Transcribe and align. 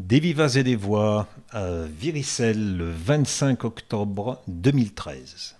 Des 0.00 0.18
Vivas 0.18 0.54
et 0.56 0.62
des 0.62 0.76
Voix 0.76 1.28
à 1.50 1.82
Viricelle 1.82 2.78
le 2.78 2.90
25 2.90 3.64
octobre 3.64 4.40
2013. 4.48 5.56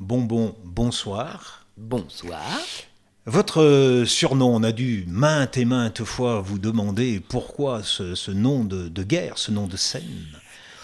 Bonbon, 0.00 0.54
bonsoir. 0.64 1.66
Bonsoir. 1.76 2.40
Votre 3.26 4.04
surnom, 4.06 4.56
on 4.56 4.62
a 4.62 4.72
dû 4.72 5.04
maintes 5.08 5.58
et 5.58 5.66
maintes 5.66 6.04
fois 6.04 6.40
vous 6.40 6.58
demander 6.58 7.20
pourquoi 7.20 7.82
ce, 7.82 8.30
nom 8.30 8.64
de, 8.64 8.88
de, 8.88 9.02
guerre, 9.02 9.36
ce 9.36 9.50
nom 9.50 9.66
de 9.66 9.76
scène. 9.76 10.26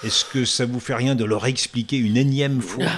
Est-ce 0.05 0.27
que 0.27 0.45
ça 0.45 0.67
vous 0.67 0.79
fait 0.79 0.95
rien 0.95 1.15
de 1.15 1.25
leur 1.25 1.47
expliquer 1.47 1.97
une 1.97 2.19
énième 2.19 2.61
fois? 2.61 2.85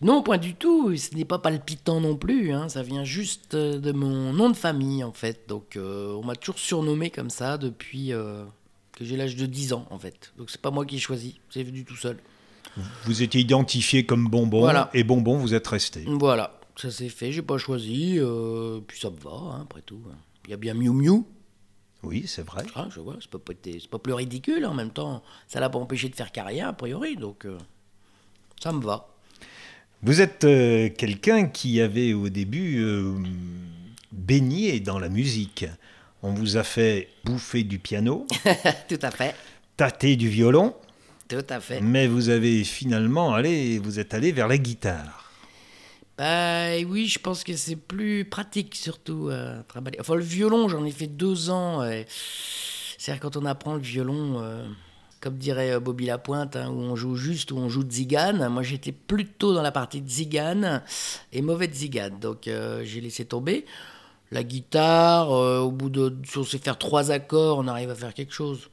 Non, 0.00 0.20
point 0.20 0.38
du 0.38 0.56
tout. 0.56 0.96
Ce 0.96 1.14
n'est 1.14 1.24
pas 1.24 1.38
palpitant 1.38 2.00
non 2.00 2.16
plus. 2.16 2.52
Hein. 2.52 2.68
Ça 2.68 2.82
vient 2.82 3.04
juste 3.04 3.54
euh, 3.54 3.78
de 3.78 3.92
mon 3.92 4.32
nom 4.32 4.50
de 4.50 4.56
famille, 4.56 5.04
en 5.04 5.12
fait. 5.12 5.44
Donc, 5.46 5.76
euh, 5.76 6.12
on 6.14 6.24
m'a 6.24 6.34
toujours 6.34 6.58
surnommé 6.58 7.08
comme 7.10 7.30
ça 7.30 7.56
depuis 7.56 8.12
euh, 8.12 8.44
que 9.02 9.08
j'ai 9.08 9.16
l'âge 9.16 9.36
de 9.36 9.46
10 9.46 9.72
ans, 9.72 9.86
en 9.90 9.98
fait. 9.98 10.32
Donc, 10.36 10.50
c'est 10.50 10.60
pas 10.60 10.70
moi 10.70 10.86
qui 10.86 10.96
ai 10.96 10.98
choisi. 10.98 11.40
C'est 11.50 11.62
venu 11.62 11.84
tout 11.84 11.96
seul. 11.96 12.18
Vous 13.04 13.22
étiez 13.22 13.40
identifié 13.40 14.06
comme 14.06 14.28
Bonbon. 14.28 14.86
Et 14.94 15.04
Bonbon, 15.04 15.36
vous 15.36 15.54
êtes 15.54 15.66
resté. 15.66 16.04
Voilà. 16.06 16.58
Ça 16.76 16.90
s'est 16.90 17.10
fait. 17.10 17.32
J'ai 17.32 17.42
pas 17.42 17.58
choisi. 17.58 18.18
puis 18.86 18.98
ça 18.98 19.10
me 19.10 19.18
va, 19.18 19.30
hein, 19.30 19.60
après 19.62 19.82
tout. 19.82 20.00
Il 20.46 20.50
y 20.50 20.54
a 20.54 20.56
bien 20.56 20.74
Miu 20.74 20.90
Miu. 20.90 21.24
Oui, 22.02 22.24
c'est 22.26 22.42
vrai. 22.42 22.64
Ah, 22.74 22.88
je 22.90 22.98
vois, 22.98 23.16
c'est 23.20 23.30
pas, 23.30 23.38
pas, 23.38 23.98
plus 23.98 24.12
ridicule 24.12 24.64
en 24.66 24.74
même 24.74 24.90
temps. 24.90 25.22
Ça 25.46 25.60
l'a 25.60 25.70
pas 25.70 25.78
empêché 25.78 26.08
de 26.08 26.16
faire 26.16 26.32
carrière, 26.32 26.68
a 26.68 26.72
priori, 26.72 27.16
donc 27.16 27.46
ça 28.62 28.72
me 28.72 28.80
va. 28.80 29.12
Vous 30.04 30.20
êtes 30.20 30.44
euh, 30.44 30.88
quelqu'un 30.88 31.46
qui 31.46 31.80
avait 31.80 32.12
au 32.12 32.28
début 32.28 32.82
euh, 32.82 33.14
baigné 34.10 34.80
dans 34.80 34.98
la 34.98 35.08
musique. 35.08 35.64
On 36.22 36.32
vous 36.32 36.56
a 36.56 36.62
fait 36.62 37.08
bouffer 37.24 37.64
du 37.64 37.78
piano. 37.78 38.26
Tout 38.88 38.98
à 39.02 39.10
fait. 39.10 39.34
Tâter 39.76 40.16
du 40.16 40.28
violon. 40.28 40.74
Tout 41.28 41.44
à 41.48 41.60
fait. 41.60 41.80
Mais 41.80 42.06
vous 42.06 42.28
avez 42.28 42.62
finalement 42.64 43.34
allé, 43.34 43.78
vous 43.78 43.98
êtes 43.98 44.14
allé 44.14 44.32
vers 44.32 44.48
la 44.48 44.58
guitare. 44.58 45.30
Bah 46.18 46.76
oui, 46.86 47.08
je 47.08 47.18
pense 47.18 47.42
que 47.42 47.56
c'est 47.56 47.76
plus 47.76 48.24
pratique 48.24 48.74
surtout 48.74 49.30
à 49.32 49.62
travailler. 49.64 49.98
Enfin, 50.00 50.14
le 50.14 50.22
violon, 50.22 50.68
j'en 50.68 50.84
ai 50.84 50.90
fait 50.90 51.06
deux 51.06 51.50
ans. 51.50 51.82
C'est-à-dire 52.98 53.20
quand 53.20 53.36
on 53.36 53.44
apprend 53.46 53.74
le 53.74 53.80
violon. 53.80 54.40
Euh, 54.40 54.64
comme 55.22 55.38
dirait 55.38 55.70
euh, 55.70 55.80
Bobby 55.80 56.06
Lapointe, 56.06 56.56
hein, 56.56 56.68
où 56.68 56.80
on 56.80 56.96
joue 56.96 57.16
juste, 57.16 57.52
où 57.52 57.56
on 57.56 57.68
joue 57.68 57.84
de 57.84 57.92
zigane. 57.92 58.46
Moi, 58.48 58.62
j'étais 58.62 58.92
plutôt 58.92 59.54
dans 59.54 59.62
la 59.62 59.72
partie 59.72 60.02
de 60.02 60.08
zigane 60.08 60.82
et 61.32 61.40
mauvais 61.40 61.68
de 61.68 61.74
zigane. 61.74 62.18
Donc, 62.18 62.48
euh, 62.48 62.82
j'ai 62.84 63.00
laissé 63.00 63.24
tomber. 63.24 63.64
La 64.32 64.42
guitare, 64.42 65.30
euh, 65.30 65.60
au 65.60 65.70
bout 65.70 65.90
de. 65.90 66.16
Si 66.24 66.38
on 66.38 66.44
sait 66.44 66.58
faire 66.58 66.78
trois 66.78 67.10
accords, 67.10 67.58
on 67.58 67.68
arrive 67.68 67.90
à 67.90 67.94
faire 67.94 68.14
quelque 68.14 68.32
chose. 68.32 68.70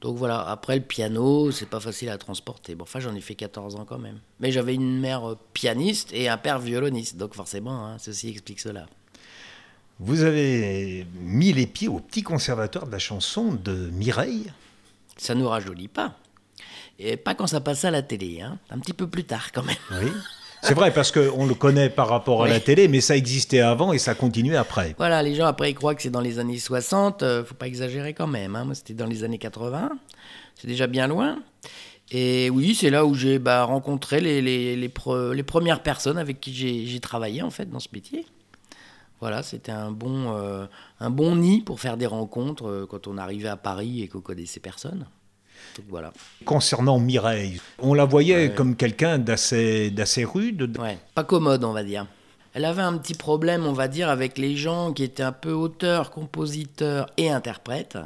Donc 0.00 0.16
voilà, 0.16 0.40
après 0.48 0.76
le 0.76 0.82
piano, 0.82 1.50
c'est 1.50 1.68
pas 1.68 1.78
facile 1.78 2.08
à 2.08 2.16
transporter. 2.16 2.74
Bon, 2.74 2.84
enfin, 2.84 3.00
j'en 3.00 3.14
ai 3.14 3.20
fait 3.20 3.34
14 3.34 3.76
ans 3.76 3.84
quand 3.84 3.98
même. 3.98 4.18
Mais 4.40 4.50
j'avais 4.50 4.74
une 4.74 4.98
mère 5.00 5.36
pianiste 5.52 6.10
et 6.12 6.28
un 6.28 6.38
père 6.38 6.58
violoniste, 6.58 7.18
donc 7.18 7.34
forcément, 7.34 7.86
hein, 7.86 7.96
ceci 7.98 8.30
explique 8.30 8.60
cela. 8.60 8.86
Vous 10.00 10.22
avez 10.22 11.06
mis 11.20 11.52
les 11.52 11.66
pieds 11.66 11.88
au 11.88 12.00
petit 12.00 12.22
conservatoire 12.22 12.86
de 12.86 12.92
la 12.92 12.98
chanson 12.98 13.52
de 13.52 13.90
Mireille? 13.90 14.52
Ça 15.16 15.34
nous 15.34 15.48
rajeunit 15.48 15.88
pas. 15.88 16.18
Et 16.98 17.16
pas 17.16 17.34
quand 17.34 17.46
ça 17.46 17.60
passe 17.60 17.84
à 17.84 17.90
la 17.90 18.02
télé, 18.02 18.40
hein. 18.40 18.58
un 18.70 18.78
petit 18.78 18.94
peu 18.94 19.06
plus 19.06 19.24
tard 19.24 19.52
quand 19.52 19.62
même. 19.62 19.76
Oui. 19.92 20.10
C'est 20.64 20.72
vrai, 20.72 20.94
parce 20.94 21.12
qu'on 21.12 21.44
le 21.44 21.54
connaît 21.54 21.90
par 21.90 22.08
rapport 22.08 22.42
à 22.42 22.48
la 22.48 22.58
télé, 22.58 22.88
mais 22.88 23.02
ça 23.02 23.16
existait 23.16 23.60
avant 23.60 23.92
et 23.92 23.98
ça 23.98 24.14
continue 24.14 24.56
après. 24.56 24.94
Voilà, 24.96 25.22
les 25.22 25.34
gens 25.34 25.44
après 25.44 25.70
ils 25.70 25.74
croient 25.74 25.94
que 25.94 26.00
c'est 26.00 26.10
dans 26.10 26.22
les 26.22 26.38
années 26.38 26.58
60, 26.58 27.22
euh, 27.22 27.44
faut 27.44 27.54
pas 27.54 27.66
exagérer 27.66 28.14
quand 28.14 28.26
même. 28.26 28.56
Hein. 28.56 28.64
Moi 28.64 28.74
c'était 28.74 28.94
dans 28.94 29.04
les 29.04 29.24
années 29.24 29.36
80, 29.36 29.90
c'est 30.54 30.66
déjà 30.66 30.86
bien 30.86 31.06
loin. 31.06 31.36
Et 32.10 32.48
oui, 32.48 32.74
c'est 32.74 32.88
là 32.88 33.04
où 33.04 33.14
j'ai 33.14 33.38
bah, 33.38 33.64
rencontré 33.64 34.20
les, 34.20 34.40
les, 34.40 34.74
les, 34.74 34.90
les, 35.34 35.42
premières 35.42 35.82
personnes 35.82 36.16
avec 36.16 36.40
qui 36.40 36.54
j'ai 36.54 37.00
travaillé 37.00 37.42
en 37.42 37.50
fait 37.50 37.66
dans 37.70 37.80
ce 37.80 37.88
métier. 37.92 38.24
Voilà, 39.20 39.42
c'était 39.42 39.72
un 39.72 39.90
bon, 39.90 40.34
euh, 40.34 40.66
un 40.98 41.10
bon 41.10 41.36
nid 41.36 41.60
pour 41.60 41.80
faire 41.80 41.98
des 41.98 42.06
rencontres 42.06 42.68
euh, 42.68 42.86
quand 42.88 43.06
on 43.06 43.18
arrivait 43.18 43.48
à 43.48 43.56
Paris 43.56 44.02
et 44.02 44.08
qu'on 44.08 44.20
connaissait 44.20 44.60
personne. 44.60 45.06
Voilà. 45.88 46.12
Concernant 46.44 46.98
Mireille, 46.98 47.60
on 47.78 47.94
la 47.94 48.04
voyait 48.04 48.52
comme 48.54 48.76
quelqu'un 48.76 49.18
d'assez, 49.18 49.90
d'assez 49.90 50.24
rude. 50.24 50.76
Ouais, 50.78 50.98
pas 51.14 51.24
commode, 51.24 51.64
on 51.64 51.72
va 51.72 51.82
dire. 51.82 52.06
Elle 52.52 52.64
avait 52.64 52.82
un 52.82 52.96
petit 52.98 53.14
problème, 53.14 53.66
on 53.66 53.72
va 53.72 53.88
dire, 53.88 54.08
avec 54.08 54.38
les 54.38 54.56
gens 54.56 54.92
qui 54.92 55.02
étaient 55.02 55.22
un 55.24 55.32
peu 55.32 55.52
auteurs, 55.52 56.10
compositeurs 56.10 57.06
et 57.16 57.30
interprètes. 57.30 57.98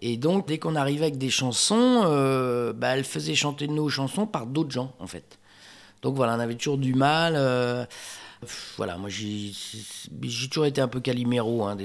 Et 0.00 0.16
donc, 0.16 0.48
dès 0.48 0.58
qu'on 0.58 0.74
arrivait 0.74 1.06
avec 1.06 1.18
des 1.18 1.30
chansons, 1.30 2.02
euh, 2.06 2.72
bah, 2.72 2.96
elle 2.96 3.04
faisait 3.04 3.36
chanter 3.36 3.68
nos 3.68 3.88
chansons 3.88 4.26
par 4.26 4.46
d'autres 4.46 4.72
gens, 4.72 4.92
en 4.98 5.06
fait. 5.06 5.38
Donc 6.02 6.16
voilà, 6.16 6.34
on 6.34 6.40
avait 6.40 6.56
toujours 6.56 6.78
du 6.78 6.94
mal. 6.94 7.36
Voilà, 8.76 8.96
moi 8.98 9.08
j'ai 9.08 9.52
toujours 10.48 10.66
été 10.66 10.80
un 10.80 10.88
peu 10.88 11.00
caliméro. 11.00 11.64
Hein, 11.64 11.76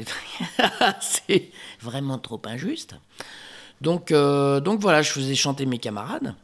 c'est 1.02 1.52
vraiment 1.82 2.18
trop 2.18 2.42
injuste. 2.46 2.96
Donc, 3.82 4.12
euh, 4.12 4.60
donc 4.60 4.80
voilà, 4.80 5.02
je 5.02 5.12
faisais 5.12 5.36
chanter 5.36 5.66
mes 5.66 5.78
camarades. 5.78 6.36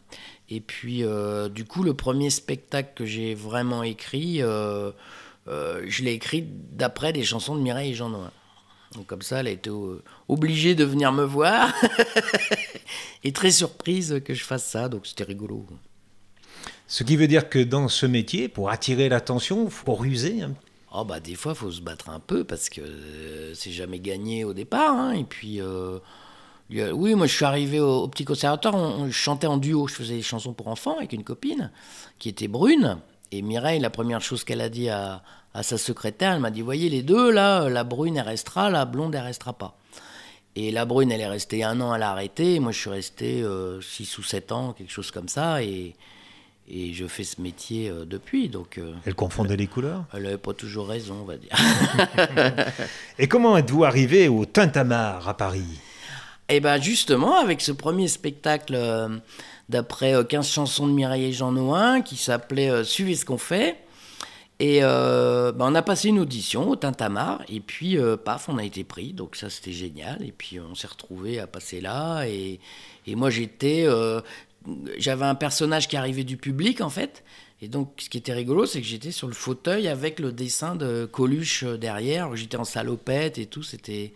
Et 0.49 0.59
puis, 0.59 1.03
euh, 1.03 1.49
du 1.49 1.65
coup, 1.65 1.83
le 1.83 1.93
premier 1.93 2.29
spectacle 2.29 2.91
que 2.95 3.05
j'ai 3.05 3.33
vraiment 3.33 3.83
écrit, 3.83 4.41
euh, 4.41 4.91
je 5.47 6.03
l'ai 6.03 6.13
écrit 6.13 6.45
d'après 6.71 7.13
des 7.13 7.23
chansons 7.23 7.55
de 7.55 7.61
Mireille 7.61 7.91
et 7.91 7.95
Jean 7.95 8.09
Noël. 8.09 8.31
Donc 8.95 9.07
comme 9.07 9.23
ça, 9.23 9.39
elle 9.39 9.47
a 9.47 9.51
été 9.51 9.71
obligée 10.27 10.75
de 10.75 10.83
venir 10.83 11.11
me 11.11 11.23
voir. 11.23 11.73
et 13.23 13.31
très 13.33 13.49
surprise 13.49 14.21
que 14.23 14.35
je 14.35 14.43
fasse 14.43 14.65
ça, 14.65 14.87
donc 14.87 15.07
c'était 15.07 15.23
rigolo. 15.23 15.65
Ce 16.87 17.03
qui 17.03 17.15
veut 17.15 17.27
dire 17.27 17.49
que 17.49 17.57
dans 17.57 17.87
ce 17.87 18.05
métier, 18.05 18.47
pour 18.47 18.69
attirer 18.69 19.09
l'attention, 19.09 19.67
faut 19.71 19.95
ruser. 19.95 20.41
Oh 20.95 21.03
bah 21.03 21.19
des 21.19 21.33
fois, 21.33 21.53
il 21.53 21.57
faut 21.57 21.71
se 21.71 21.81
battre 21.81 22.11
un 22.11 22.19
peu 22.19 22.43
parce 22.43 22.69
que 22.69 22.81
c'est 23.55 23.71
jamais 23.71 23.99
gagné 23.99 24.43
au 24.43 24.53
départ. 24.53 24.91
Hein. 24.91 25.13
Et 25.13 25.23
puis, 25.23 25.59
euh, 25.59 25.97
oui, 26.69 27.15
moi 27.15 27.27
je 27.27 27.33
suis 27.33 27.45
arrivé 27.45 27.79
au, 27.79 28.07
petit 28.07 28.25
conservatoire, 28.25 28.75
on, 28.75 29.11
chantait 29.11 29.47
en 29.47 29.57
duo, 29.57 29.87
je 29.87 29.95
faisais 29.95 30.15
des 30.15 30.21
chansons 30.21 30.53
pour 30.53 30.67
enfants 30.67 30.97
avec 30.97 31.13
une 31.13 31.23
copine 31.23 31.71
qui 32.19 32.29
était 32.29 32.47
brune. 32.47 32.97
Et 33.31 33.41
Mireille, 33.41 33.79
la 33.79 33.89
première 33.89 34.21
chose 34.21 34.43
qu'elle 34.43 34.61
a 34.61 34.69
dit 34.69 34.89
à, 34.89 35.23
sa 35.61 35.77
secrétaire, 35.77 36.33
elle 36.33 36.39
m'a 36.39 36.51
dit, 36.51 36.61
voyez 36.61 36.89
les 36.89 37.03
deux, 37.03 37.31
là, 37.31 37.69
la 37.69 37.83
brune 37.83 38.17
elle 38.17 38.25
restera, 38.25 38.69
la 38.69 38.85
blonde 38.85 39.13
elle 39.15 39.21
restera 39.21 39.53
pas. 39.53 39.77
Et 40.55 40.71
la 40.71 40.85
brune, 40.85 41.11
elle 41.11 41.21
est 41.21 41.27
restée 41.27 41.63
un 41.63 41.81
an, 41.81 41.95
elle 41.95 42.03
a 42.03 42.11
arrêté. 42.11 42.59
Moi, 42.59 42.71
je 42.71 42.77
suis 42.77 42.89
resté 42.89 43.37
6 43.37 43.43
euh, 43.43 44.19
ou 44.19 44.23
7 44.23 44.51
ans, 44.51 44.73
quelque 44.73 44.91
chose 44.91 45.09
comme 45.09 45.27
ça. 45.27 45.63
Et, 45.63 45.95
et 46.69 46.93
je 46.93 47.07
fais 47.07 47.23
ce 47.23 47.41
métier 47.41 47.89
euh, 47.89 48.05
depuis. 48.05 48.49
Donc, 48.49 48.77
euh, 48.77 48.93
elle 49.05 49.15
confondait 49.15 49.57
les 49.57 49.67
couleurs? 49.67 50.05
Elle 50.13 50.23
n'avait 50.23 50.37
pas 50.37 50.53
toujours 50.53 50.87
raison, 50.87 51.21
on 51.21 51.25
va 51.25 51.37
dire. 51.37 51.51
et 53.19 53.27
comment 53.27 53.57
êtes-vous 53.57 53.83
arrivé 53.83 54.27
au 54.27 54.45
Tintamarre 54.45 55.27
à 55.27 55.35
Paris? 55.35 55.79
Eh 56.49 56.59
bien, 56.59 56.79
justement, 56.79 57.37
avec 57.37 57.61
ce 57.61 57.71
premier 57.71 58.07
spectacle 58.07 58.73
euh, 58.75 59.09
d'après 59.69 60.13
15 60.27 60.47
chansons 60.47 60.87
de 60.87 60.93
Mireille 60.93 61.25
et 61.25 61.31
Jean 61.31 61.51
Noin 61.51 62.01
qui 62.01 62.15
s'appelait 62.17 62.83
Suivez 62.83 63.15
ce 63.15 63.25
qu'on 63.25 63.37
fait. 63.37 63.77
Et 64.59 64.81
ben, 64.81 65.55
on 65.59 65.75
a 65.75 65.81
passé 65.81 66.09
une 66.09 66.19
audition 66.19 66.69
au 66.69 66.75
Tintamarre, 66.77 67.41
et 67.49 67.59
puis 67.59 67.97
paf, 68.23 68.47
on 68.47 68.57
a 68.57 68.63
été 68.63 68.85
pris, 68.85 69.11
donc 69.11 69.35
ça 69.35 69.49
c'était 69.49 69.73
génial. 69.73 70.23
Et 70.23 70.31
puis 70.31 70.59
on 70.59 70.73
s'est 70.73 70.87
retrouvés 70.87 71.39
à 71.39 71.47
passer 71.47 71.81
là, 71.81 72.23
et, 72.25 72.61
et 73.05 73.15
moi 73.15 73.29
j'étais 73.29 73.85
j'avais 74.97 75.25
un 75.25 75.35
personnage 75.35 75.87
qui 75.87 75.97
arrivait 75.97 76.23
du 76.23 76.37
public 76.37 76.81
en 76.81 76.89
fait. 76.89 77.23
Et 77.61 77.69
donc, 77.69 77.93
ce 77.97 78.09
qui 78.09 78.17
était 78.17 78.33
rigolo, 78.33 78.65
c'est 78.65 78.81
que 78.81 78.87
j'étais 78.87 79.11
sur 79.11 79.27
le 79.27 79.33
fauteuil 79.33 79.87
avec 79.87 80.19
le 80.19 80.33
dessin 80.33 80.75
de 80.75 81.05
Coluche 81.09 81.63
euh, 81.63 81.77
derrière. 81.77 82.35
J'étais 82.35 82.57
en 82.57 82.65
salopette 82.65 83.37
et 83.37 83.45
tout. 83.45 83.63
C'était, 83.63 84.13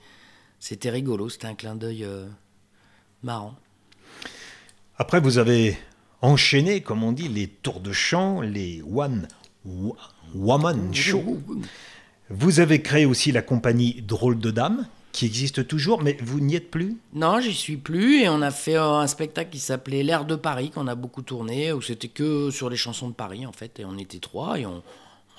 c'était 0.59 0.89
rigolo. 0.89 1.29
C'était 1.29 1.47
un 1.47 1.55
clin 1.55 1.75
d'œil 1.75 2.03
euh, 2.03 2.27
marrant. 3.23 3.55
Après, 4.97 5.19
vous 5.19 5.37
avez 5.37 5.77
enchaîné, 6.21 6.81
comme 6.81 7.03
on 7.03 7.11
dit, 7.11 7.27
les 7.27 7.47
tours 7.47 7.79
de 7.79 7.91
chant, 7.91 8.41
les 8.41 8.81
one 8.81 9.27
woman 10.33 10.93
show. 10.93 11.39
Vous 12.29 12.59
avez 12.59 12.81
créé 12.81 13.05
aussi 13.05 13.31
la 13.31 13.41
compagnie 13.41 14.01
Drôle 14.01 14.39
de 14.39 14.51
Dames 14.51 14.87
qui 15.13 15.25
existe 15.25 15.67
toujours, 15.67 16.03
mais 16.03 16.15
vous 16.21 16.39
n'y 16.39 16.55
êtes 16.55 16.69
plus? 16.69 16.97
Non, 17.13 17.39
j'y 17.39 17.53
suis 17.53 17.77
plus. 17.77 18.21
Et 18.21 18.29
on 18.29 18.41
a 18.43 18.51
fait 18.51 18.75
euh, 18.75 18.99
un 18.99 19.07
spectacle 19.07 19.49
qui 19.49 19.59
s'appelait 19.59 20.03
L'air 20.03 20.25
de 20.25 20.35
Paris, 20.35 20.69
qu'on 20.69 20.85
a 20.87 20.93
beaucoup 20.93 21.23
tourné, 21.23 21.71
où 21.73 21.81
c'était 21.81 22.07
que 22.07 22.51
sur 22.51 22.69
les 22.69 22.77
chansons 22.77 23.09
de 23.09 23.15
Paris, 23.15 23.45
en 23.45 23.51
fait. 23.51 23.79
Et 23.79 23.85
on 23.85 23.97
était 23.97 24.19
trois, 24.19 24.59
et 24.59 24.67
on, 24.67 24.83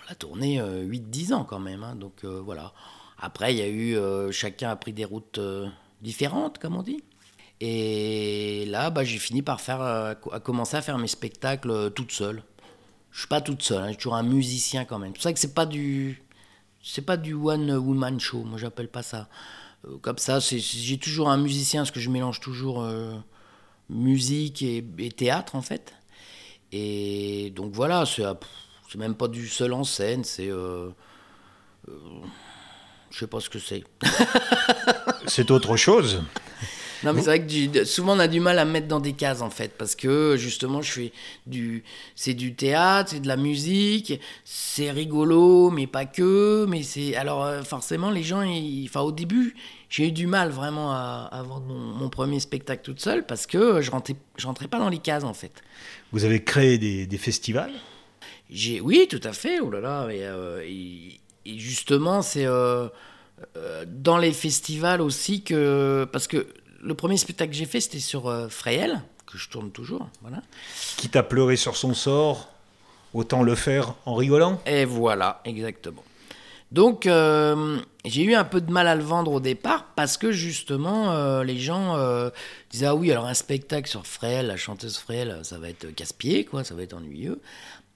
l'a 0.09 0.15
tourné 0.15 0.61
8-10 0.61 1.33
euh, 1.33 1.37
ans 1.37 1.45
quand 1.45 1.61
même. 1.61 1.85
Hein. 1.85 1.95
donc 1.95 2.25
euh, 2.25 2.41
voilà. 2.45 2.73
Après, 3.19 3.55
il 3.55 3.59
y 3.59 3.63
a 3.63 3.69
eu. 3.69 4.33
chacun 4.33 4.71
a 4.71 4.77
pris 4.77 4.93
des 4.93 5.05
routes 5.05 5.41
différentes, 6.03 6.59
comme 6.59 6.77
on 6.77 6.83
dit. 6.83 7.03
Et 7.61 8.65
là, 8.69 8.91
bah, 8.91 9.05
j'ai 9.05 9.19
fini 9.19 9.43
par 9.43 9.61
faire, 9.61 9.81
à 9.83 10.15
commencer 10.41 10.77
à 10.77 10.83
faire 10.83 10.99
mes 10.99 11.09
spectacles 11.09 11.91
toute 11.93 12.13
seule. 12.13 12.43
Je 13.11 13.21
suis 13.21 13.29
pas 13.29 13.41
toute 13.41 13.63
seule, 13.63 13.83
hein, 13.83 13.89
j'ai 13.91 13.97
toujours 13.97 14.15
un 14.15 14.23
musicien 14.23 14.85
quand 14.85 14.99
même. 14.99 15.11
C'est 15.11 15.15
pour 15.15 15.23
ça 15.23 15.33
que 15.33 15.39
c'est 15.41 15.55
pas 15.55 15.67
du, 15.67 16.23
c'est 16.83 17.03
pas 17.03 17.17
du 17.17 17.35
one 17.35 17.71
woman 17.73 18.21
show. 18.21 18.45
Moi, 18.45 18.59
j'appelle 18.59 18.89
pas 18.89 19.03
ça. 19.03 19.29
euh, 19.87 19.99
comme 19.99 20.19
ça, 20.19 20.39
j'ai 20.41 20.99
toujours 20.99 21.29
un 21.31 21.37
musicien, 21.39 21.83
parce 21.83 21.91
que 21.91 22.01
je 22.01 22.11
mélange 22.11 22.41
toujours 22.41 22.83
euh, 22.83 23.15
musique 23.91 24.63
et, 24.63 24.85
théâtre, 25.17 25.57
en 25.57 25.63
fait. 25.63 25.95
Et 26.73 27.51
donc 27.57 27.73
voilà, 27.73 28.05
c'est 28.07 28.25
euh, 28.25 28.35
même 28.97 29.15
pas 29.15 29.29
du 29.29 29.49
seul 29.49 29.73
en 29.73 29.85
scène, 29.85 30.25
c'est... 30.25 30.49
euh, 30.51 30.91
euh, 31.89 31.93
je 33.11 33.19
sais 33.21 33.27
pas 33.27 33.41
ce 33.41 33.49
que 33.51 33.59
c'est. 33.59 33.85
C'est 35.27 35.51
autre 35.51 35.77
chose. 35.77 36.23
Non, 37.05 37.13
mais 37.13 37.21
c'est 37.21 37.27
vrai 37.27 37.41
que 37.41 37.47
du- 37.47 37.85
souvent 37.87 38.17
on 38.17 38.19
a 38.19 38.27
du 38.27 38.41
mal 38.41 38.59
à 38.59 38.65
me 38.65 38.73
mettre 38.73 38.89
dans 38.89 38.99
des 38.99 39.13
cases 39.13 39.41
en 39.41 39.51
fait, 39.51 39.77
parce 39.79 39.95
que 39.95 40.37
justement 40.37 40.83
je 40.83 40.91
fais 40.91 41.13
du, 41.47 41.85
c'est 42.17 42.35
du 42.35 42.55
théâtre, 42.57 43.11
c'est 43.13 43.21
de 43.21 43.29
la 43.29 43.37
musique, 43.37 44.19
c'est 44.45 44.91
rigolo, 44.91 45.71
mais 45.71 45.87
pas 45.87 46.07
que, 46.07 46.67
mais 46.69 46.83
c'est, 46.83 47.15
alors 47.15 47.45
euh, 47.45 47.63
forcément 47.63 48.11
les 48.11 48.25
gens, 48.25 48.43
ils- 48.43 48.87
enfin 48.89 49.03
au 49.03 49.13
début 49.13 49.55
j'ai 49.89 50.09
eu 50.09 50.13
du 50.13 50.27
mal 50.27 50.49
vraiment 50.51 50.91
à, 50.93 51.29
à 51.31 51.41
vendre 51.45 51.67
mon, 51.67 51.79
mon 51.79 52.09
premier 52.09 52.41
spectacle 52.41 52.83
toute 52.83 52.99
seule 53.01 53.25
parce 53.25 53.47
que 53.47 53.81
je 53.81 53.93
rentrais, 53.93 54.17
je 54.37 54.47
rentrais 54.49 54.67
pas 54.67 54.81
dans 54.81 54.89
les 54.89 54.99
cases 54.99 55.23
en 55.25 55.35
fait. 55.35 55.53
Vous 56.11 56.25
avez 56.25 56.43
créé 56.43 56.79
des, 56.79 57.07
des 57.07 57.19
festivals? 57.19 57.73
J'ai, 58.51 58.81
oui, 58.81 59.07
tout 59.09 59.21
à 59.23 59.33
fait. 59.33 59.61
Oh 59.61 59.71
là 59.71 59.79
là. 59.81 60.09
Et, 60.11 60.25
euh, 60.25 60.63
et- 60.67 61.21
et 61.49 61.59
justement, 61.59 62.23
c'est 62.23 62.47
euh, 62.47 62.89
euh, 63.57 63.85
dans 63.87 64.19
les 64.19 64.33
festivals 64.33 65.01
aussi 65.01 65.43
que 65.43 66.07
parce 66.13 66.27
que 66.27 66.47
le 66.83 66.95
premier 66.95 67.17
spectacle 67.17 67.51
que 67.51 67.57
j'ai 67.57 67.67
fait, 67.67 67.81
c'était 67.81 67.99
sur 67.99 68.29
euh, 68.29 68.49
que 69.27 69.39
je 69.39 69.49
tourne 69.49 69.71
toujours. 69.71 70.09
Voilà. 70.23 70.43
Quitte 70.97 71.17
à 71.17 71.23
pleurer 71.23 71.57
sur 71.57 71.77
son 71.77 71.95
sort, 71.95 72.49
autant 73.15 73.43
le 73.43 73.55
faire 73.55 73.95
en 74.05 74.15
rigolant? 74.15 74.61
Et 74.67 74.85
voilà, 74.85 75.41
exactement. 75.45 76.05
Donc, 76.71 77.07
euh, 77.07 77.79
j'ai 78.05 78.25
eu 78.25 78.35
un 78.35 78.45
peu 78.45 78.61
de 78.61 78.71
mal 78.71 78.89
à 78.89 78.95
le 78.95 79.03
vendre 79.03 79.33
au 79.33 79.41
départ 79.41 79.87
parce 79.97 80.19
que 80.19 80.33
justement, 80.33 81.13
euh, 81.13 81.43
les 81.43 81.59
gens 81.59 81.97
euh, 81.97 82.29
disaient 82.71 82.87
Ah 82.87 82.95
oui, 82.95 83.11
alors 83.11 83.25
un 83.25 83.35
spectacle 83.35 83.89
sur 83.89 84.07
Frêle, 84.07 84.49
la 84.49 84.57
chanteuse 84.57 84.99
Frêle, 84.99 85.41
ça 85.45 85.59
va 85.59 85.71
être 85.71 85.87
casse-pied, 85.95 86.45
quoi, 86.45 86.65
ça 86.65 86.75
va 86.75 86.83
être 86.83 86.95
ennuyeux. 86.95 87.41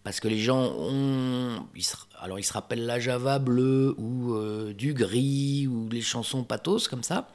Parce 0.04 0.18
que 0.18 0.26
les 0.26 0.38
gens 0.40 0.64
ont. 0.78 1.64
Ils 1.76 1.84
se, 1.84 1.94
alors, 2.20 2.38
ils 2.40 2.44
se 2.44 2.52
rappellent 2.52 2.86
la 2.86 2.98
Java 2.98 3.38
bleue 3.38 3.94
ou 3.98 4.34
euh, 4.34 4.72
du 4.74 4.94
gris 4.94 5.68
ou 5.68 5.88
les 5.90 6.00
chansons 6.00 6.42
pathos 6.42 6.88
comme 6.88 7.04
ça. 7.04 7.28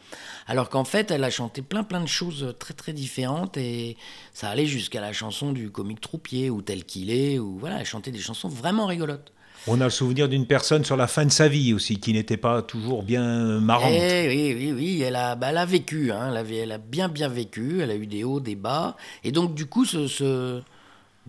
Alors 0.48 0.70
qu'en 0.70 0.84
fait, 0.84 1.10
elle 1.12 1.24
a 1.24 1.30
chanté 1.30 1.62
plein 1.62 1.84
plein 1.84 2.02
de 2.02 2.08
choses 2.08 2.54
très 2.60 2.74
très 2.74 2.92
différentes 2.92 3.56
et 3.56 3.96
ça 4.34 4.50
allait 4.50 4.66
jusqu'à 4.66 5.00
la 5.00 5.14
chanson 5.14 5.54
du 5.54 5.70
comique 5.72 6.02
troupier 6.02 6.50
ou 6.50 6.62
tel 6.62 6.84
qu'il 6.84 7.10
est. 7.10 7.40
Ou 7.40 7.58
voilà, 7.58 7.80
elle 7.80 7.86
chantait 7.86 8.12
des 8.12 8.20
chansons 8.20 8.50
vraiment 8.50 8.86
rigolotes. 8.86 9.32
On 9.70 9.80
a 9.82 9.86
le 9.86 9.90
souvenir 9.90 10.30
d'une 10.30 10.46
personne 10.46 10.84
sur 10.86 10.96
la 10.98 11.08
fin 11.08 11.26
de 11.26 11.32
sa 11.32 11.48
vie 11.48 11.74
aussi, 11.74 12.00
qui 12.00 12.14
n'était 12.14 12.38
pas 12.38 12.62
toujours 12.62 13.04
bien 13.04 13.60
marrante. 13.60 13.92
Eh 13.94 14.28
oui, 14.28 14.56
oui, 14.58 14.72
oui, 14.74 15.02
elle 15.02 15.16
a, 15.16 15.36
bah, 15.36 15.48
elle 15.50 15.58
a 15.58 15.66
vécu, 15.66 16.12
hein, 16.12 16.30
elle, 16.32 16.38
avait, 16.38 16.58
elle 16.58 16.72
a 16.72 16.78
bien, 16.78 17.10
bien 17.10 17.28
vécu, 17.28 17.82
elle 17.82 17.92
a 17.92 17.96
eu 17.96 18.08
des 18.08 18.24
hauts, 18.24 18.40
des 18.40 18.56
bas. 18.56 18.96
Et 19.26 19.32
donc, 19.34 19.56
du 19.56 19.66
coup, 19.66 19.84
ce, 19.84 20.08
ce- 20.08 20.62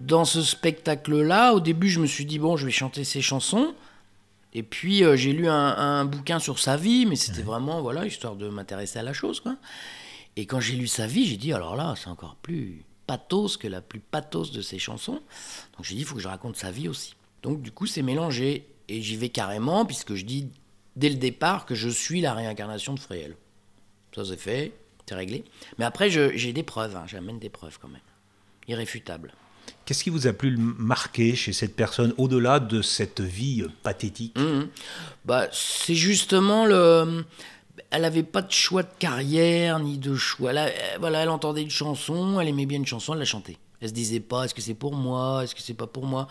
dans 0.00 0.24
ce 0.24 0.42
spectacle-là, 0.42 1.52
au 1.54 1.60
début, 1.60 1.88
je 1.88 2.00
me 2.00 2.06
suis 2.06 2.24
dit, 2.24 2.38
bon, 2.38 2.56
je 2.56 2.66
vais 2.66 2.72
chanter 2.72 3.04
ses 3.04 3.22
chansons. 3.22 3.74
Et 4.54 4.62
puis, 4.62 5.04
euh, 5.04 5.16
j'ai 5.16 5.32
lu 5.32 5.48
un, 5.48 5.54
un 5.54 6.04
bouquin 6.04 6.38
sur 6.38 6.58
sa 6.58 6.76
vie, 6.76 7.06
mais 7.06 7.16
c'était 7.16 7.42
vraiment, 7.42 7.82
voilà, 7.82 8.06
histoire 8.06 8.36
de 8.36 8.48
m'intéresser 8.48 8.98
à 8.98 9.02
la 9.02 9.12
chose, 9.12 9.40
quoi. 9.40 9.56
Et 10.36 10.46
quand 10.46 10.60
j'ai 10.60 10.76
lu 10.76 10.86
sa 10.86 11.06
vie, 11.06 11.26
j'ai 11.26 11.36
dit, 11.36 11.52
alors 11.52 11.76
là, 11.76 11.94
c'est 11.96 12.08
encore 12.08 12.36
plus 12.36 12.84
pathos 13.06 13.56
que 13.56 13.66
la 13.66 13.80
plus 13.80 14.00
pathos 14.00 14.52
de 14.52 14.62
ses 14.62 14.78
chansons. 14.78 15.20
Donc, 15.76 15.82
j'ai 15.84 15.94
dit, 15.94 16.02
il 16.02 16.04
faut 16.04 16.14
que 16.14 16.20
je 16.20 16.28
raconte 16.28 16.56
sa 16.56 16.70
vie 16.70 16.88
aussi. 16.88 17.16
Donc, 17.42 17.60
du 17.60 17.72
coup, 17.72 17.86
c'est 17.86 18.02
mélangé. 18.02 18.66
Et 18.88 19.02
j'y 19.02 19.16
vais 19.16 19.28
carrément, 19.28 19.84
puisque 19.84 20.14
je 20.14 20.24
dis 20.24 20.48
dès 20.96 21.08
le 21.08 21.16
départ 21.16 21.66
que 21.66 21.74
je 21.74 21.88
suis 21.88 22.20
la 22.20 22.34
réincarnation 22.34 22.94
de 22.94 23.00
Fréhel. 23.00 23.36
Ça, 24.14 24.24
c'est 24.24 24.36
fait, 24.36 24.72
c'est 25.06 25.14
réglé. 25.14 25.44
Mais 25.78 25.84
après, 25.84 26.08
j'ai 26.10 26.52
des 26.52 26.62
preuves, 26.62 26.96
hein, 26.96 27.04
j'amène 27.06 27.38
des 27.38 27.50
preuves 27.50 27.78
quand 27.80 27.88
même. 27.88 28.00
Irréfutables. 28.66 29.32
Qu'est-ce 29.84 30.04
qui 30.04 30.10
vous 30.10 30.26
a 30.26 30.32
plus 30.32 30.56
marqué 30.58 31.34
chez 31.34 31.52
cette 31.52 31.74
personne, 31.76 32.12
au-delà 32.18 32.60
de 32.60 32.82
cette 32.82 33.20
vie 33.20 33.62
euh, 33.62 33.68
pathétique? 33.82 34.36
Mhm. 34.38 34.68
Bah, 35.24 35.46
c'est 35.52 35.94
justement 35.94 36.66
le. 36.66 37.24
Elle 37.90 38.02
n'avait 38.02 38.22
pas 38.22 38.42
de 38.42 38.52
choix 38.52 38.82
de 38.82 38.88
carrière 38.98 39.78
ni 39.78 39.96
de 39.98 40.14
choix. 40.14 40.50
Elle, 40.50 40.58
elle- 40.58 40.98
voilà, 41.00 41.20
elle 41.22 41.30
entendait 41.30 41.62
une 41.62 41.70
chanson, 41.70 42.38
elle 42.40 42.48
aimait 42.48 42.66
bien 42.66 42.78
une 42.78 42.86
chanson, 42.86 43.14
elle 43.14 43.20
la 43.20 43.24
chantait. 43.24 43.56
Elle 43.80 43.88
se 43.88 43.94
disait 43.94 44.20
pas 44.20 44.44
est-ce 44.44 44.54
que 44.54 44.60
c'est 44.60 44.74
pour 44.74 44.94
moi, 44.94 45.42
est-ce 45.44 45.54
que 45.54 45.62
c'est 45.62 45.72
pas 45.74 45.86
pour 45.86 46.04
moi? 46.04 46.28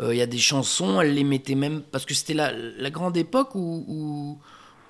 Euh, 0.00 0.14
Il 0.14 0.18
y 0.18 0.22
a 0.22 0.26
des 0.26 0.38
chansons, 0.38 1.00
elle 1.00 1.14
les 1.14 1.24
mettait 1.24 1.54
même 1.54 1.82
parce 1.82 2.04
que 2.04 2.14
c'était 2.14 2.34
la, 2.34 2.50
la 2.52 2.90
grande 2.90 3.16
époque 3.16 3.54
où 3.54 4.38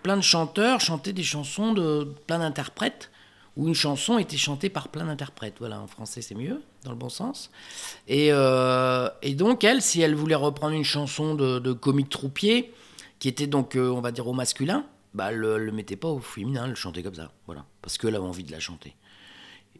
plein 0.02 0.16
de 0.16 0.22
chanteurs 0.22 0.80
chantaient 0.80 1.12
des 1.12 1.24
chansons 1.24 1.72
de 1.72 2.08
plein 2.26 2.38
d'interprètes 2.38 3.10
où 3.58 3.68
une 3.68 3.74
chanson 3.74 4.16
était 4.18 4.36
chantée 4.38 4.70
par 4.70 4.88
plein 4.88 5.04
d'interprètes. 5.04 5.56
Voilà, 5.58 5.80
en 5.80 5.86
français 5.86 6.22
c'est 6.22 6.34
mieux, 6.34 6.62
dans 6.84 6.92
le 6.92 6.96
bon 6.96 7.10
sens. 7.10 7.50
Et, 8.06 8.28
euh, 8.32 9.10
et 9.20 9.34
donc 9.34 9.64
elle, 9.64 9.82
si 9.82 10.00
elle 10.00 10.14
voulait 10.14 10.34
reprendre 10.34 10.74
une 10.74 10.84
chanson 10.84 11.34
de, 11.34 11.58
de 11.58 11.72
comique 11.74 12.08
troupier, 12.08 12.72
qui 13.18 13.28
était 13.28 13.46
donc, 13.48 13.76
euh, 13.76 13.90
on 13.90 14.00
va 14.00 14.12
dire, 14.12 14.26
au 14.26 14.32
masculin, 14.32 14.86
bah, 15.12 15.26
elle 15.30 15.38
le, 15.38 15.58
le 15.58 15.72
mettait 15.72 15.96
pas 15.96 16.08
au 16.08 16.20
féminin, 16.20 16.62
elle 16.64 16.70
le 16.70 16.76
chantait 16.76 17.02
comme 17.02 17.16
ça, 17.16 17.32
voilà, 17.46 17.64
parce 17.82 17.98
qu'elle 17.98 18.14
avait 18.14 18.24
envie 18.24 18.44
de 18.44 18.52
la 18.52 18.60
chanter. 18.60 18.94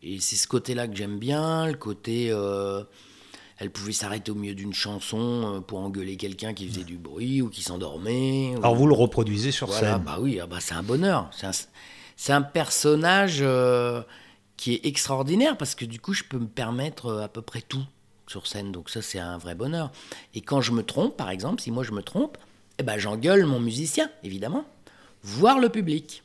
Et 0.02 0.20
c'est 0.20 0.36
ce 0.36 0.46
côté-là 0.48 0.86
que 0.88 0.94
j'aime 0.96 1.19
bien, 1.19 1.66
le 1.66 1.74
côté... 1.74 2.28
euh, 2.31 2.82
elle 3.60 3.70
pouvait 3.72 3.90
s'arrêter 3.92 4.31
au 4.31 4.36
milieu 4.36 4.54
d'une 4.54 4.72
chanson 4.72 5.64
pour 5.66 5.81
engueuler 5.81 6.16
quelqu'un 6.16 6.54
qui 6.54 6.69
faisait 6.69 6.84
du 6.84 6.96
bruit 6.96 7.42
ou 7.42 7.48
qui 7.48 7.60
s'endormait. 7.62 8.54
ou- 8.54 8.58
Alors 8.58 8.76
vous 8.76 8.86
le 8.86 8.94
reproduisez 8.94 9.50
sur 9.50 9.66
voilà, 9.66 9.94
scène. 9.94 10.02
bah 10.04 10.19
oui, 10.20 10.38
ah 10.40 10.46
bah 10.46 10.58
c'est 10.60 10.74
un 10.74 10.84
bonheur. 10.84 11.28
Un, 11.42 11.50
c'est 12.20 12.32
un 12.32 12.43
personnage 12.43 13.38
euh, 13.41 14.03
qui 14.56 14.75
est 14.75 14.85
extraordinaire 14.85 15.56
parce 15.56 15.75
que 15.76 15.85
du 15.85 16.00
coup, 16.00 16.12
je 16.12 16.25
peux 16.25 16.38
me 16.38 16.49
permettre 16.49 17.06
euh, 17.06 17.23
à 17.23 17.29
peu 17.29 17.43
près 17.43 17.62
tout 17.62 17.85
sur 18.26 18.47
scène. 18.49 18.73
Donc 18.73 18.91
ça, 18.91 19.00
c'est 19.00 19.20
un 19.20 19.38
vrai 19.38 19.55
bonheur. 19.55 19.93
Et 20.35 20.41
quand 20.41 20.61
je 20.61 20.73
me 20.73 20.82
trompe, 20.82 21.17
par 21.17 21.31
exemple, 21.31 21.62
si 21.62 21.70
moi 21.70 21.85
je 21.85 21.93
me 21.93 22.03
trompe, 22.03 22.37
eh 22.79 22.82
ben, 22.82 22.99
j'engueule 22.99 23.47
mon 23.47 23.61
musicien, 23.61 24.11
évidemment, 24.25 24.65
voire 25.23 25.61
le 25.61 25.69
public. 25.69 26.25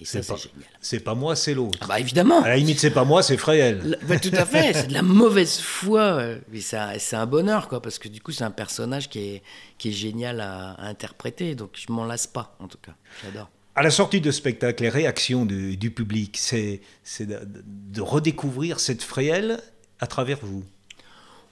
Et 0.00 0.04
ça, 0.04 0.22
C'est 0.22 0.36
génial. 0.36 0.68
c'est 0.80 1.00
pas 1.00 1.14
moi, 1.14 1.36
c'est 1.36 1.54
l'autre. 1.54 1.78
Ah 1.82 1.86
bah 1.86 2.00
évidemment. 2.00 2.42
À 2.42 2.48
la 2.48 2.56
limite, 2.56 2.80
c'est 2.80 2.90
pas 2.90 3.04
moi, 3.04 3.22
c'est 3.22 3.36
Fréhel. 3.36 3.96
Bah, 4.08 4.18
tout 4.18 4.30
à 4.32 4.44
fait, 4.44 4.72
c'est 4.72 4.86
de 4.88 4.92
la 4.92 5.02
mauvaise 5.02 5.58
foi. 5.60 6.20
Mais 6.52 6.60
c'est 6.60 6.76
un, 6.76 6.98
c'est 6.98 7.16
un 7.16 7.26
bonheur, 7.26 7.68
quoi, 7.68 7.80
parce 7.80 7.98
que 8.00 8.08
du 8.08 8.20
coup, 8.20 8.30
c'est 8.32 8.44
un 8.44 8.50
personnage 8.52 9.08
qui 9.08 9.18
est, 9.20 9.42
qui 9.76 9.88
est 9.90 9.92
génial 9.92 10.40
à, 10.40 10.72
à 10.72 10.86
interpréter. 10.86 11.54
Donc, 11.56 11.70
je 11.74 11.92
m'en 11.92 12.04
lasse 12.04 12.26
pas, 12.28 12.56
en 12.60 12.68
tout 12.68 12.78
cas. 12.78 12.92
J'adore. 13.24 13.48
À 13.78 13.82
la 13.82 13.92
sortie 13.92 14.20
de 14.20 14.32
spectacle, 14.32 14.82
les 14.82 14.88
réactions 14.88 15.46
du, 15.46 15.90
public, 15.92 16.36
c'est 16.36 16.80
de, 17.20 18.00
redécouvrir 18.00 18.80
cette 18.80 19.04
Fréhel 19.04 19.62
à 20.00 20.08
travers 20.08 20.40
vous. 20.42 20.64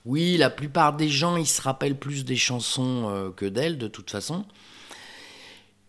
Oui, 0.05 0.37
la 0.37 0.51
plupart 0.51 0.97
des 0.97 1.09
gens, 1.09 1.37
ils 1.37 1.47
se 1.47 1.63
rappellent 1.63 1.97
plus 1.97 2.25
des 2.25 2.35
chansons 2.35 3.09
euh, 3.09 3.31
que 3.31 3.47
d'elle, 3.47 3.79
de 3.79 3.87
toute 3.87 4.11
façon. 4.11 4.45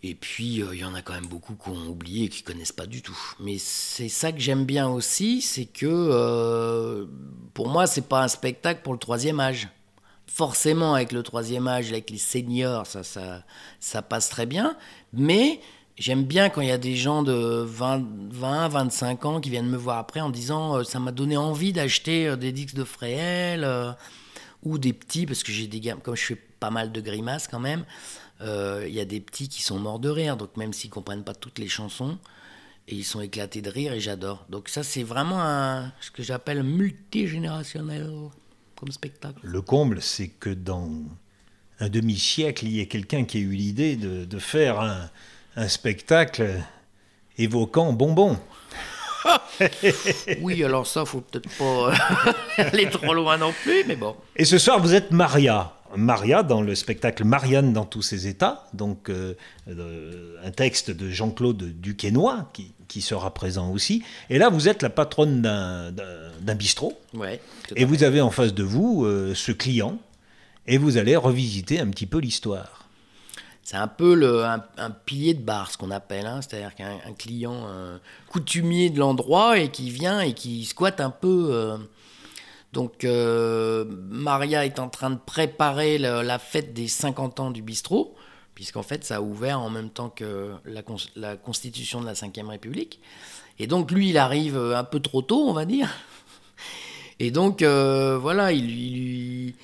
Et 0.03 0.13
puis, 0.13 0.61
euh, 0.61 0.75
il 0.75 0.81
y 0.81 0.85
en 0.85 0.93
a 0.93 1.01
quand 1.01 1.15
même 1.15 1.25
beaucoup 1.25 1.55
qui 1.55 1.69
ont 1.69 1.87
oublié 1.87 2.25
et 2.25 2.29
qui 2.29 2.43
connaissent 2.43 2.71
pas 2.71 2.85
du 2.85 3.01
tout. 3.01 3.17
Mais 3.39 3.57
c'est 3.57 4.07
ça 4.07 4.31
que 4.31 4.39
j'aime 4.39 4.65
bien 4.65 4.87
aussi, 4.87 5.41
c'est 5.41 5.65
que 5.65 5.87
euh, 5.87 7.07
pour 7.55 7.67
moi, 7.67 7.87
c'est 7.87 8.07
pas 8.07 8.21
un 8.21 8.27
spectacle 8.27 8.81
pour 8.83 8.93
le 8.93 8.99
troisième 8.99 9.39
âge. 9.39 9.69
Forcément, 10.27 10.93
avec 10.93 11.13
le 11.13 11.23
troisième 11.23 11.67
âge, 11.67 11.89
avec 11.89 12.11
les 12.11 12.19
seniors, 12.19 12.85
ça, 12.85 13.01
ça, 13.01 13.43
ça 13.79 14.03
passe 14.03 14.29
très 14.29 14.45
bien. 14.45 14.77
Mais 15.13 15.61
j'aime 15.97 16.23
bien 16.23 16.49
quand 16.49 16.61
il 16.61 16.67
y 16.67 16.71
a 16.71 16.77
des 16.77 16.95
gens 16.95 17.23
de 17.23 17.33
20, 17.33 18.05
20, 18.31 18.67
25 18.69 19.25
ans 19.25 19.41
qui 19.41 19.49
viennent 19.49 19.69
me 19.69 19.77
voir 19.77 19.97
après 19.97 20.21
en 20.21 20.29
disant 20.29 20.77
euh, 20.77 20.83
ça 20.83 20.99
m'a 20.99 21.11
donné 21.11 21.37
envie 21.37 21.73
d'acheter 21.73 22.27
euh, 22.27 22.35
des 22.35 22.51
disques 22.51 22.75
de 22.75 22.83
Fréhel 22.83 23.63
euh, 23.63 23.91
ou 24.63 24.77
des 24.77 24.93
petits, 24.93 25.25
parce 25.25 25.43
que 25.43 25.51
j'ai 25.51 25.67
des 25.67 25.79
gammes, 25.79 25.99
comme 26.01 26.15
je 26.15 26.23
fais 26.23 26.41
pas 26.59 26.71
mal 26.71 26.91
de 26.91 27.01
grimaces 27.01 27.47
quand 27.47 27.59
même, 27.59 27.85
il 28.41 28.93
y 28.93 28.99
a 28.99 29.05
des 29.05 29.19
petits 29.19 29.49
qui 29.49 29.63
sont 29.63 29.79
morts 29.79 29.99
de 29.99 30.09
rire, 30.09 30.37
donc 30.37 30.57
même 30.57 30.73
s'ils 30.73 30.89
comprennent 30.89 31.23
pas 31.23 31.33
toutes 31.33 31.57
les 31.57 31.67
chansons, 31.67 32.17
et 32.87 32.95
ils 32.95 33.03
sont 33.03 33.21
éclatés 33.21 33.61
de 33.61 33.69
rire 33.69 33.93
et 33.93 33.99
j'adore. 33.99 34.45
Donc 34.49 34.69
ça 34.69 34.83
c'est 34.83 35.03
vraiment 35.03 35.89
ce 36.01 36.11
que 36.11 36.23
j'appelle 36.23 36.63
multigénérationnel 36.63 38.11
comme 38.75 38.91
spectacle. 38.91 39.39
Le 39.43 39.61
comble, 39.61 40.01
c'est 40.01 40.27
que 40.27 40.49
dans 40.49 40.91
un 41.79 41.89
demi-siècle, 41.89 42.65
il 42.65 42.73
y 42.73 42.79
ait 42.79 42.87
quelqu'un 42.87 43.23
qui 43.25 43.37
ait 43.37 43.41
eu 43.41 43.53
l'idée 43.53 43.95
de 43.95 44.39
faire 44.39 44.81
un, 44.81 45.09
un 45.57 45.67
spectacle 45.67 46.61
évoquant 47.37 47.91
bonbon. 47.91 48.37
Oui, 50.41 50.63
alors 50.63 50.87
ça 50.87 51.03
faut 51.03 51.19
peut-être 51.19 51.49
pas 51.57 51.89
euh, 51.89 51.93
aller 52.71 52.89
trop 52.89 53.13
loin 53.13 53.37
non 53.37 53.51
plus, 53.63 53.83
mais 53.85 53.97
bon. 53.97 54.15
Et 54.37 54.45
ce 54.45 54.57
soir, 54.57 54.79
vous 54.79 54.93
êtes 54.93 55.11
Maria. 55.11 55.73
Maria 55.95 56.43
dans 56.43 56.61
le 56.61 56.75
spectacle 56.75 57.23
Marianne 57.25 57.73
dans 57.73 57.83
tous 57.85 58.01
ses 58.01 58.27
états, 58.27 58.67
donc 58.73 59.09
euh, 59.09 59.33
euh, 59.69 60.35
un 60.45 60.51
texte 60.51 60.91
de 60.91 61.09
Jean-Claude 61.09 61.79
Duquesnoy 61.81 62.45
qui, 62.53 62.71
qui 62.87 63.01
sera 63.01 63.33
présent 63.33 63.71
aussi. 63.71 64.03
Et 64.29 64.37
là, 64.37 64.49
vous 64.49 64.69
êtes 64.69 64.81
la 64.81 64.89
patronne 64.89 65.41
d'un- 65.41 66.55
bistrot 66.55 66.93
Ouais. 67.13 67.41
et 67.75 67.83
vous 67.83 68.03
avez 68.03 68.21
en 68.21 68.31
face 68.31 68.53
de 68.53 68.63
vous 68.63 69.03
euh, 69.05 69.33
ce 69.35 69.51
client 69.51 69.97
et 70.67 70.77
vous 70.77 70.97
allez 70.97 71.15
revisiter 71.17 71.79
un 71.81 71.87
petit 71.89 72.05
peu 72.05 72.19
l'histoire. 72.19 72.86
C'est 73.67 73.75
un 73.75 73.89
peu 73.89 74.15
le, 74.15 74.45
un, 74.45 74.91
pilier 75.05 75.33
de 75.33 75.41
bar, 75.41 75.69
ce 75.69 75.77
qu'on 75.77 75.91
appelle, 75.91 76.25
hein. 76.25 76.39
c'est-à-dire 76.41 76.73
qu'un 76.73 77.13
client 77.17 77.67
coutumier 78.29 78.89
de 78.89 78.97
l'endroit 78.97 79.59
et 79.59 79.69
qui 79.69 79.89
vient 79.89 80.21
et 80.21 80.33
qui 80.33 80.63
squatte 80.63 81.01
un 81.01 81.09
peu. 81.09 81.77
donc 82.71 83.03
Maria 83.03 84.65
est 84.65 84.79
en 84.79 84.87
train 84.87 85.09
de 85.09 85.19
préparer 85.19 85.97
la 85.97 86.39
fête 86.39 86.73
des 86.73 86.87
50 86.87 87.41
ans 87.41 87.51
du 87.51 87.61
bistrot 87.61 88.15
puisqu'en 88.57 88.81
fait, 88.81 89.03
ça 89.03 89.17
a 89.17 89.21
ouvert 89.21 89.59
en 89.59 89.69
même 89.69 89.91
temps 89.91 90.09
que 90.09 90.53
la, 90.65 91.35
constitution 91.35 92.01
de 92.01 92.07
la 92.07 92.13
Ve 92.13 92.47
République. 92.47 92.99
Et 93.59 93.67
donc, 93.67 93.91
lui, 93.91 94.09
il 94.09 94.17
arrive 94.17 94.57
un 94.57 94.83
peu 94.83 94.99
trop 94.99 95.21
tôt, 95.21 95.47
on 95.47 95.53
va 95.53 95.65
dire. 95.65 95.93
Et 97.19 97.31
donc, 97.31 97.61
euh, 97.61 98.17
voilà, 98.17 98.51
il 98.51 98.65
lui. 98.65 99.55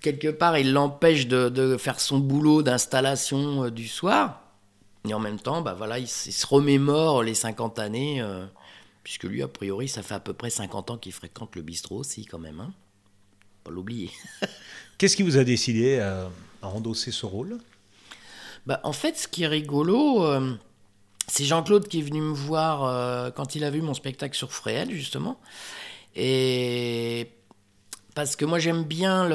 Quelque 0.00 0.28
part, 0.28 0.56
il 0.56 0.72
l'empêche 0.72 1.26
de, 1.26 1.76
faire 1.78 2.00
son 2.00 2.18
boulot 2.18 2.62
d'installation 2.62 3.64
euh, 3.64 3.70
du 3.70 3.86
soir. 3.86 4.42
Et 5.08 5.14
en 5.14 5.18
même 5.18 5.38
temps, 5.38 5.62
bah 5.62 5.74
voilà, 5.74 5.98
il, 5.98 6.08
se 6.08 6.46
remémore 6.46 7.22
les 7.22 7.34
50 7.34 7.78
années, 7.78 8.20
euh, 8.20 8.44
puisque 9.02 9.24
lui, 9.24 9.42
a 9.42 9.48
priori, 9.48 9.88
ça 9.88 10.02
fait 10.02 10.14
à 10.14 10.20
peu 10.20 10.32
près 10.32 10.50
50 10.50 10.90
ans 10.90 10.98
qu'il 10.98 11.12
fréquente 11.12 11.54
le 11.56 11.62
bistrot 11.62 11.98
aussi, 11.98 12.24
quand 12.24 12.38
même. 12.38 12.60
Hein. 12.60 12.72
Pas 13.64 13.70
l'oublier. 13.70 14.10
Qu'est-ce 14.98 15.16
qui 15.16 15.22
vous 15.22 15.38
a 15.38 15.44
décidé 15.44 15.98
à 15.98 16.28
endosser 16.62 17.10
ce 17.10 17.24
rôle? 17.26 17.58
Bah, 18.66 18.80
en 18.84 18.92
fait, 18.92 19.16
ce 19.16 19.28
qui 19.28 19.44
est 19.44 19.48
rigolo, 19.48 20.24
euh, 20.24 20.54
c'est 21.26 21.44
Jean-Claude 21.44 21.88
qui 21.88 22.00
est 22.00 22.02
venu 22.02 22.20
me 22.20 22.32
voir 22.32 23.32
quand 23.34 23.54
il 23.54 23.64
a 23.64 23.70
vu 23.70 23.80
mon 23.80 23.94
spectacle 23.94 24.36
sur 24.36 24.52
Fréhel, 24.52 24.90
justement. 24.90 25.40
Et 26.14 27.30
parce 28.14 28.36
que 28.36 28.44
moi 28.44 28.58
j'aime 28.58 28.84
bien 28.84 29.28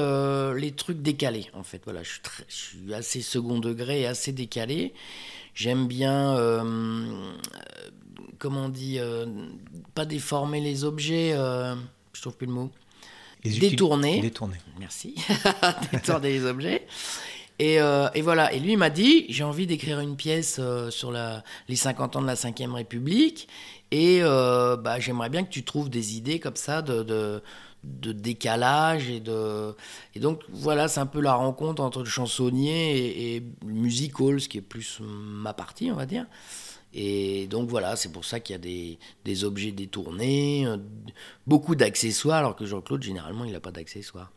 les 0.54 0.72
trucs 0.72 1.02
décalés 1.02 1.48
en 1.54 1.64
fait. 1.64 1.82
Voilà 1.86 2.02
je 2.04 2.20
suis, 2.48 2.94
assez 2.94 3.22
second 3.22 3.60
degré 3.60 4.02
et 4.02 4.06
assez 4.06 4.32
décalé. 4.32 4.94
J'aime 5.54 5.88
bien 5.88 6.36
euh, 6.36 7.34
comment 8.40 8.66
on 8.66 8.70
dit 8.70 9.00
pas 9.94 10.06
déformer 10.06 10.62
les 10.62 10.84
objets 10.84 11.36
je 12.16 12.22
trouve 12.22 12.36
plus 12.36 12.48
le 12.48 12.54
mot. 12.54 12.72
Détourner. 13.44 14.22
détourner. 14.22 14.58
Merci. 14.80 15.14
Détourner 15.92 16.30
les 16.30 16.46
objets. 16.46 16.88
Euh, 17.62 18.10
et, 18.14 18.22
voilà, 18.22 18.52
et 18.52 18.60
lui 18.60 18.74
il 18.74 18.78
m'a 18.78 18.90
dit, 18.90 19.26
j'ai 19.30 19.44
envie 19.44 19.68
d'écrire 19.68 20.00
une 20.00 20.16
pièce 20.16 20.58
euh, 20.60 20.90
sur 20.90 21.12
la, 21.12 21.44
les 21.70 21.76
50 21.76 22.18
ans 22.18 22.22
de 22.22 22.28
la 22.28 22.34
Ve 22.34 22.74
République, 22.74 23.48
et 23.92 24.20
euh, 24.22 24.76
bah, 24.76 25.00
j'aimerais 25.00 25.30
bien 25.30 25.44
que 25.44 25.50
tu 25.50 25.64
trouves 25.64 25.90
des 25.90 26.18
idées 26.18 26.40
comme 26.40 26.58
ça 26.58 26.82
de, 26.82 27.04
de, 27.04 27.42
décalage. 28.12 29.10
Et, 29.10 29.20
de... 29.20 29.76
et 30.14 30.20
donc 30.20 30.44
voilà, 30.50 30.88
c'est 30.88 31.00
un 31.00 31.06
peu 31.06 31.22
la 31.22 31.34
rencontre 31.34 31.82
entre 31.82 32.00
le 32.00 32.06
chansonnier 32.06 33.36
et, 33.36 33.44
le 33.66 33.74
music 33.74 34.20
hall, 34.20 34.42
ce 34.42 34.50
qui 34.50 34.58
est 34.58 34.62
plus 34.62 35.02
ma 35.02 35.54
partie, 35.54 35.92
on 35.92 35.96
va 35.96 36.06
dire. 36.06 36.26
Et 36.94 37.48
donc 37.48 37.70
voilà, 37.70 37.96
c'est 37.96 38.12
pour 38.12 38.24
ça 38.24 38.40
qu'il 38.40 38.54
y 38.54 38.56
a 38.56 38.60
des, 38.60 39.00
des 39.26 39.44
objets 39.44 39.72
détournés, 39.72 40.66
beaucoup 41.46 41.76
d'accessoires, 41.76 42.38
alors 42.38 42.56
que 42.56 42.66
Jean-Claude, 42.66 43.04
généralement, 43.04 43.44
il 43.44 43.52
n'a 43.52 43.60
pas 43.60 43.72
d'accessoires. 43.72 44.32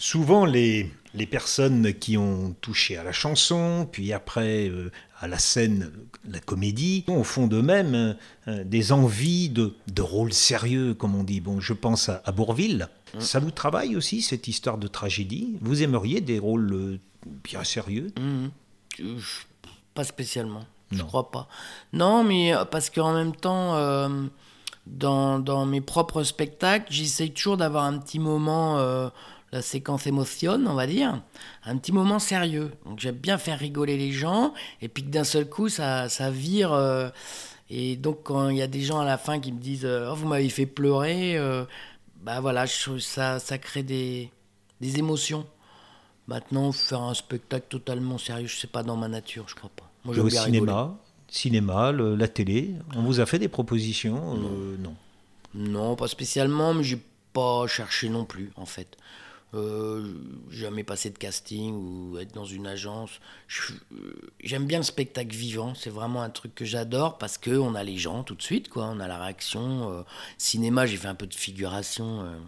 Souvent, 0.00 0.44
les, 0.46 0.88
les, 1.14 1.26
personnes 1.26 1.92
qui 1.92 2.16
ont 2.16 2.54
touché 2.60 2.96
à 2.96 3.02
la 3.02 3.10
chanson, 3.10 3.88
puis 3.90 4.12
après 4.12 4.68
euh, 4.68 4.92
à 5.20 5.26
la 5.26 5.40
scène, 5.40 5.90
la 6.24 6.38
comédie, 6.38 7.04
ont 7.08 7.18
au 7.18 7.24
fond 7.24 7.48
d'eux-mêmes 7.48 8.16
euh, 8.46 8.62
des 8.62 8.92
envies 8.92 9.48
de, 9.48 9.74
de 9.92 10.02
rôles 10.02 10.32
sérieux, 10.32 10.94
comme 10.94 11.16
on 11.16 11.24
dit. 11.24 11.40
Bon, 11.40 11.58
je 11.58 11.72
pense 11.72 12.08
à, 12.10 12.22
Bourville. 12.30 12.88
Mm. 13.12 13.20
Ça 13.20 13.40
vous 13.40 13.50
travaille 13.50 13.96
aussi, 13.96 14.22
cette 14.22 14.46
histoire 14.46 14.78
de 14.78 14.86
tragédie? 14.86 15.56
Vous 15.62 15.82
aimeriez 15.82 16.20
des 16.20 16.38
rôles 16.38 16.72
euh, 16.72 17.00
bien 17.42 17.64
sérieux? 17.64 18.12
Mm. 18.20 18.50
Pas 19.94 20.04
spécialement. 20.04 20.64
Je 20.92 21.02
crois 21.02 21.32
pas. 21.32 21.48
Non, 21.92 22.22
mais 22.22 22.52
parce 22.70 22.88
qu'en 22.88 23.12
même 23.12 23.36
temps, 23.36 23.74
dans, 24.86 25.38
dans, 25.38 25.66
mes 25.66 25.82
propres 25.82 26.22
spectacles, 26.22 26.86
j'essaye 26.90 27.30
toujours 27.32 27.58
d'avoir 27.58 27.84
un 27.84 27.98
petit 27.98 28.18
moment 28.18 29.10
la 29.52 29.62
séquence 29.62 30.06
émotionne, 30.06 30.68
on 30.68 30.74
va 30.74 30.86
dire, 30.86 31.22
un 31.64 31.76
petit 31.78 31.92
moment 31.92 32.18
sérieux. 32.18 32.72
Donc 32.84 32.98
j'aime 32.98 33.16
bien 33.16 33.38
faire 33.38 33.58
rigoler 33.58 33.96
les 33.96 34.12
gens, 34.12 34.52
et 34.82 34.88
puis 34.88 35.04
que 35.04 35.08
d'un 35.10 35.24
seul 35.24 35.48
coup, 35.48 35.68
ça, 35.68 36.08
ça 36.08 36.30
vire. 36.30 36.72
Euh, 36.72 37.08
et 37.70 37.96
donc 37.96 38.24
quand 38.24 38.48
il 38.48 38.56
y 38.56 38.62
a 38.62 38.66
des 38.66 38.82
gens 38.82 39.00
à 39.00 39.04
la 39.04 39.18
fin 39.18 39.40
qui 39.40 39.52
me 39.52 39.60
disent 39.60 39.84
euh, 39.84 40.10
oh, 40.10 40.14
vous 40.14 40.28
m'avez 40.28 40.48
fait 40.48 40.66
pleurer, 40.66 41.36
euh, 41.36 41.64
bah 42.22 42.40
voilà, 42.40 42.66
je, 42.66 42.98
ça, 42.98 43.38
ça 43.38 43.58
crée 43.58 43.82
des, 43.82 44.30
des 44.80 44.98
émotions. 44.98 45.46
Maintenant, 46.26 46.72
faire 46.72 47.00
un 47.00 47.14
spectacle 47.14 47.66
totalement 47.70 48.18
sérieux, 48.18 48.48
je 48.48 48.56
sais 48.56 48.66
pas 48.66 48.82
dans 48.82 48.96
ma 48.96 49.08
nature, 49.08 49.46
je 49.48 49.54
crois 49.54 49.70
pas. 49.74 49.90
Moi, 50.04 50.14
le 50.14 50.28
cinéma, 50.28 50.94
cinéma, 51.26 51.90
la 51.90 52.28
télé, 52.28 52.74
on 52.94 53.02
vous 53.02 53.20
a 53.20 53.26
fait 53.26 53.38
des 53.38 53.48
propositions 53.48 54.34
Non? 54.34 54.94
Non, 55.54 55.96
pas 55.96 56.06
spécialement, 56.06 56.74
mais 56.74 56.84
j'ai 56.84 57.00
pas 57.32 57.66
cherché 57.66 58.10
non 58.10 58.26
plus, 58.26 58.52
en 58.56 58.66
fait. 58.66 58.98
Euh, 59.54 60.12
jamais 60.50 60.84
passé 60.84 61.08
de 61.08 61.16
casting 61.16 61.74
ou 61.74 62.18
être 62.18 62.34
dans 62.34 62.44
une 62.44 62.66
agence. 62.66 63.18
J'aime 64.40 64.66
bien 64.66 64.78
le 64.78 64.84
spectacle 64.84 65.34
vivant, 65.34 65.74
c'est 65.74 65.88
vraiment 65.90 66.20
un 66.20 66.28
truc 66.28 66.54
que 66.54 66.66
j'adore 66.66 67.16
parce 67.16 67.38
que 67.38 67.52
on 67.52 67.74
a 67.74 67.82
les 67.82 67.96
gens 67.96 68.24
tout 68.24 68.34
de 68.34 68.42
suite, 68.42 68.68
quoi. 68.68 68.84
On 68.86 69.00
a 69.00 69.08
la 69.08 69.18
réaction. 69.18 69.90
Euh, 69.90 70.02
cinéma, 70.36 70.84
j'ai 70.84 70.98
fait 70.98 71.08
un 71.08 71.14
peu 71.14 71.26
de 71.26 71.34
figuration 71.34 72.20
euh, 72.20 72.38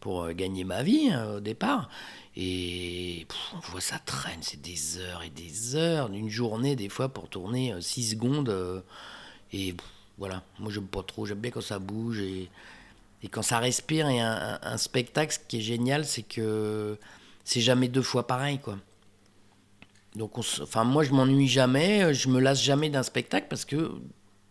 pour 0.00 0.22
euh, 0.22 0.32
gagner 0.32 0.64
ma 0.64 0.82
vie 0.82 1.10
hein, 1.12 1.34
au 1.36 1.40
départ. 1.40 1.90
Et 2.34 3.26
on 3.54 3.58
voit 3.58 3.82
ça 3.82 3.98
traîne, 3.98 4.40
c'est 4.40 4.62
des 4.62 4.98
heures 4.98 5.22
et 5.22 5.28
des 5.28 5.76
heures, 5.76 6.08
d'une 6.08 6.30
journée 6.30 6.76
des 6.76 6.88
fois 6.88 7.10
pour 7.10 7.28
tourner 7.28 7.74
6 7.78 8.12
secondes. 8.12 8.82
et 9.52 9.74
voilà, 10.16 10.42
moi 10.58 10.72
j'aime 10.72 10.86
pas 10.86 11.02
trop, 11.02 11.26
j'aime 11.26 11.40
bien 11.40 11.50
quand 11.50 11.60
ça 11.60 11.78
bouge 11.78 12.20
et 12.20 12.48
et 13.22 13.28
quand 13.28 13.42
ça 13.42 13.58
respire, 13.58 14.08
et 14.08 14.20
un, 14.20 14.76
spectacle, 14.76 15.32
ce 15.32 15.38
qui 15.38 15.58
est 15.58 15.62
génial, 15.62 16.04
c'est 16.04 16.22
que 16.22 16.98
c'est 17.44 17.60
jamais 17.60 17.88
deux 17.88 18.02
fois 18.02 18.26
pareil, 18.26 18.58
quoi. 18.58 18.76
Donc, 20.16 20.36
enfin, 20.38 20.84
moi, 20.84 21.04
je 21.04 21.12
m'ennuie 21.12 21.48
jamais, 21.48 22.12
je 22.12 22.28
me 22.28 22.40
lasse 22.40 22.62
jamais 22.62 22.90
d'un 22.90 23.02
spectacle 23.02 23.46
parce 23.48 23.64
que, 23.64 23.92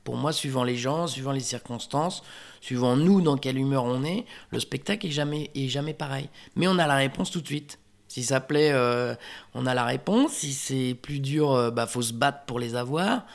pour 0.03 0.15
moi, 0.15 0.31
suivant 0.31 0.63
les 0.63 0.77
gens, 0.77 1.05
suivant 1.05 1.33
les 1.33 1.41
circonstances, 1.41 2.23
suivant 2.61 2.95
nous, 2.95 3.21
dans 3.21 3.37
quelle 3.37 3.57
humeur 3.57 3.83
on 3.83 4.03
est, 4.03 4.25
le 4.51 4.59
spectacle 4.59 5.05
est 5.05 5.11
jamais, 5.11 5.51
est 5.53 5.67
jamais 5.67 5.93
pareil. 5.93 6.29
Mais 6.55 6.67
on 6.67 6.79
a 6.79 6.87
la 6.87 6.95
réponse 6.95 7.29
tout 7.29 7.41
de 7.41 7.47
suite. 7.47 7.77
Si 8.07 8.23
ça 8.23 8.39
plaît, 8.39 8.71
euh, 8.73 9.15
on 9.53 9.65
a 9.65 9.73
la 9.73 9.85
réponse. 9.85 10.31
Si 10.31 10.53
c'est 10.53 10.95
plus 10.99 11.19
dur, 11.19 11.51
il 11.51 11.57
euh, 11.57 11.71
bah, 11.71 11.87
faut 11.87 12.01
se 12.01 12.13
battre 12.13 12.45
pour 12.45 12.59
les 12.59 12.75
avoir. 12.75 13.25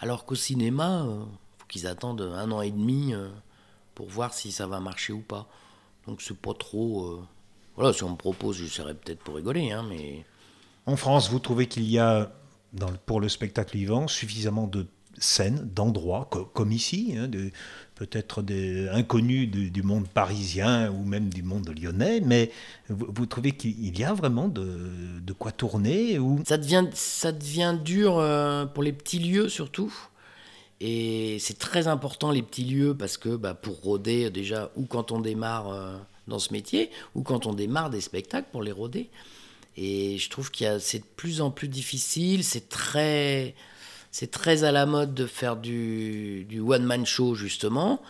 Alors 0.00 0.24
qu'au 0.24 0.34
cinéma, 0.34 1.04
il 1.04 1.10
euh, 1.10 1.24
faut 1.58 1.66
qu'ils 1.68 1.86
attendent 1.86 2.32
un 2.36 2.50
an 2.50 2.62
et 2.62 2.70
demi 2.70 3.14
pour 3.96 4.08
voir 4.08 4.32
si 4.32 4.52
ça 4.52 4.68
va 4.68 4.78
marcher 4.78 5.12
ou 5.12 5.22
pas. 5.22 5.48
Donc 6.06 6.22
c'est 6.22 6.36
pas 6.36 6.54
trop. 6.54 7.06
Euh, 7.06 7.20
voilà, 7.74 7.92
si 7.92 8.04
on 8.04 8.10
me 8.10 8.16
propose, 8.16 8.58
je 8.58 8.66
serais 8.66 8.94
peut-être 8.94 9.18
pour 9.18 9.34
rigoler, 9.34 9.72
hein, 9.72 9.84
mais. 9.88 10.24
En 10.84 10.94
France, 10.94 11.30
vous 11.30 11.40
trouvez 11.40 11.66
qu'il 11.66 11.90
y 11.90 11.98
a, 11.98 12.30
dans, 12.72 12.92
pour 13.06 13.20
le 13.20 13.28
spectacle 13.28 13.76
vivant, 13.76 14.06
suffisamment 14.06 14.68
de 14.68 14.86
scènes, 15.18 15.68
d'endroits, 15.74 16.28
comme 16.52 16.70
ici, 16.70 17.14
hein, 17.16 17.28
peut-être 17.94 18.42
des 18.42 18.86
inconnus 18.90 19.50
du, 19.50 19.82
monde 19.82 20.06
parisien 20.06 20.90
ou 20.92 21.04
même 21.04 21.30
du 21.30 21.42
monde 21.42 21.72
lyonnais, 21.76 22.20
mais 22.20 22.52
vous, 22.90 23.24
trouvez 23.24 23.52
qu'il 23.52 23.98
y 23.98 24.04
a 24.04 24.12
vraiment 24.12 24.46
de, 24.46 25.18
de 25.20 25.32
quoi 25.32 25.52
tourner 25.52 26.18
ou... 26.18 26.42
ça, 26.46 26.58
devient, 26.58 26.84
ça 26.92 27.32
devient 27.32 27.76
dur 27.82 28.18
euh, 28.18 28.66
pour 28.66 28.82
les 28.82 28.92
petits 28.92 29.18
lieux 29.18 29.48
surtout. 29.48 29.92
Et 30.80 31.38
c'est 31.40 31.58
très 31.58 31.88
important 31.88 32.30
les 32.30 32.42
petits 32.42 32.64
lieux 32.64 32.94
parce 32.94 33.16
que 33.16 33.36
bah, 33.36 33.54
pour 33.54 33.80
rôder 33.80 34.30
déjà, 34.30 34.70
ou 34.76 34.84
quand 34.84 35.10
on 35.12 35.20
démarre 35.20 35.70
euh, 35.70 35.96
dans 36.28 36.38
ce 36.38 36.52
métier, 36.52 36.90
ou 37.14 37.22
quand 37.22 37.46
on 37.46 37.54
démarre 37.54 37.90
des 37.90 38.00
spectacles 38.00 38.48
pour 38.52 38.62
les 38.62 38.72
rôder. 38.72 39.08
Et 39.76 40.18
je 40.18 40.30
trouve 40.30 40.50
qu'il 40.50 40.78
c'est 40.80 41.00
de 41.00 41.04
plus 41.16 41.40
en 41.40 41.50
plus 41.50 41.68
difficile, 41.68 42.44
c'est 42.44 42.68
très, 42.68 43.54
c'est 44.10 44.30
très 44.30 44.64
à 44.64 44.72
la 44.72 44.86
mode 44.86 45.14
de 45.14 45.26
faire 45.26 45.56
du, 45.56 46.44
du 46.44 46.60
one-man 46.60 47.04
show 47.06 47.34
justement. 47.34 48.02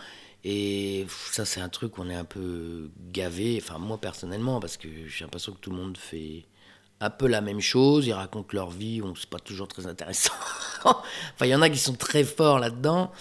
Et 0.43 1.05
ça, 1.31 1.43
c'est 1.45 1.59
un 1.59 1.69
truc 1.69 1.97
où 1.97 2.01
on 2.03 2.09
est 2.09 2.15
un 2.15 2.23
peu 2.23 2.89
gavé, 3.11 3.59
enfin 3.61 3.79
moi 3.79 3.97
personnellement, 3.97 4.59
parce 4.59 4.77
que 4.77 4.87
j'ai 5.07 5.25
l'impression 5.25 5.51
que 5.53 5.59
tout 5.59 5.71
le 5.71 5.77
monde 5.77 5.97
fait 5.97 6.45
un 6.99 7.09
peu 7.09 7.27
la 7.27 7.41
même 7.41 7.61
chose, 7.61 8.07
ils 8.07 8.13
racontent 8.13 8.49
leur 8.53 8.69
vie, 8.69 9.01
bon, 9.01 9.13
c'est 9.15 9.29
pas 9.29 9.39
toujours 9.39 9.67
très 9.67 9.87
intéressant. 9.87 10.33
enfin, 10.83 11.45
il 11.45 11.49
y 11.49 11.55
en 11.55 11.61
a 11.61 11.69
qui 11.69 11.77
sont 11.77 11.93
très 11.93 12.23
forts 12.23 12.59
là-dedans, 12.59 13.11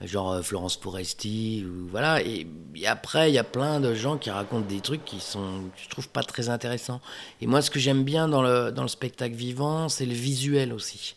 genre 0.00 0.32
euh, 0.32 0.42
Florence 0.42 0.76
Foresti, 0.76 1.64
ou 1.64 1.86
voilà. 1.88 2.22
Et, 2.22 2.46
après, 2.86 3.30
il 3.30 3.34
y 3.34 3.38
a 3.38 3.44
plein 3.44 3.78
de 3.78 3.94
gens 3.94 4.18
qui 4.18 4.30
racontent 4.30 4.66
des 4.66 4.80
trucs 4.80 5.04
qui 5.04 5.20
sont, 5.20 5.62
je 5.76 5.88
trouve, 5.88 6.08
pas 6.08 6.22
très 6.24 6.48
intéressants. 6.48 7.00
Et 7.40 7.46
moi, 7.46 7.62
ce 7.62 7.70
que 7.70 7.78
j'aime 7.78 8.02
bien 8.02 8.26
dans 8.26 8.42
le, 8.42 8.72
dans 8.72 8.82
le 8.82 8.88
spectacle 8.88 9.34
vivant, 9.34 9.88
c'est 9.88 10.06
le 10.06 10.14
visuel 10.14 10.72
aussi. 10.72 11.14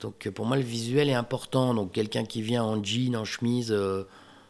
Donc, 0.00 0.28
pour 0.30 0.44
moi, 0.44 0.56
le 0.56 0.62
visuel 0.62 1.08
est 1.08 1.14
important. 1.14 1.72
Donc, 1.72 1.92
quelqu'un 1.92 2.24
qui 2.24 2.42
vient 2.42 2.62
en 2.62 2.82
jean, 2.82 3.16
en 3.16 3.24
chemise. 3.24 3.72
Euh, 3.72 4.04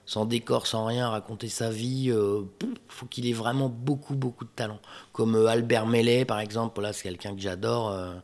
sans 0.06 0.26
décor, 0.26 0.66
sans 0.66 0.84
rien, 0.84 1.08
raconter 1.08 1.48
sa 1.48 1.70
vie, 1.70 2.10
euh, 2.10 2.42
faut 2.88 3.06
qu'il 3.06 3.26
ait 3.26 3.32
vraiment 3.32 3.68
beaucoup, 3.68 4.14
beaucoup 4.14 4.44
de 4.44 4.50
talent. 4.54 4.80
Comme 5.12 5.36
euh, 5.36 5.46
Albert 5.46 5.86
Mellet, 5.86 6.24
par 6.24 6.40
exemple, 6.40 6.80
là, 6.80 6.92
c'est 6.92 7.04
quelqu'un 7.04 7.34
que 7.34 7.40
j'adore. 7.40 7.90
Euh, 7.90 8.14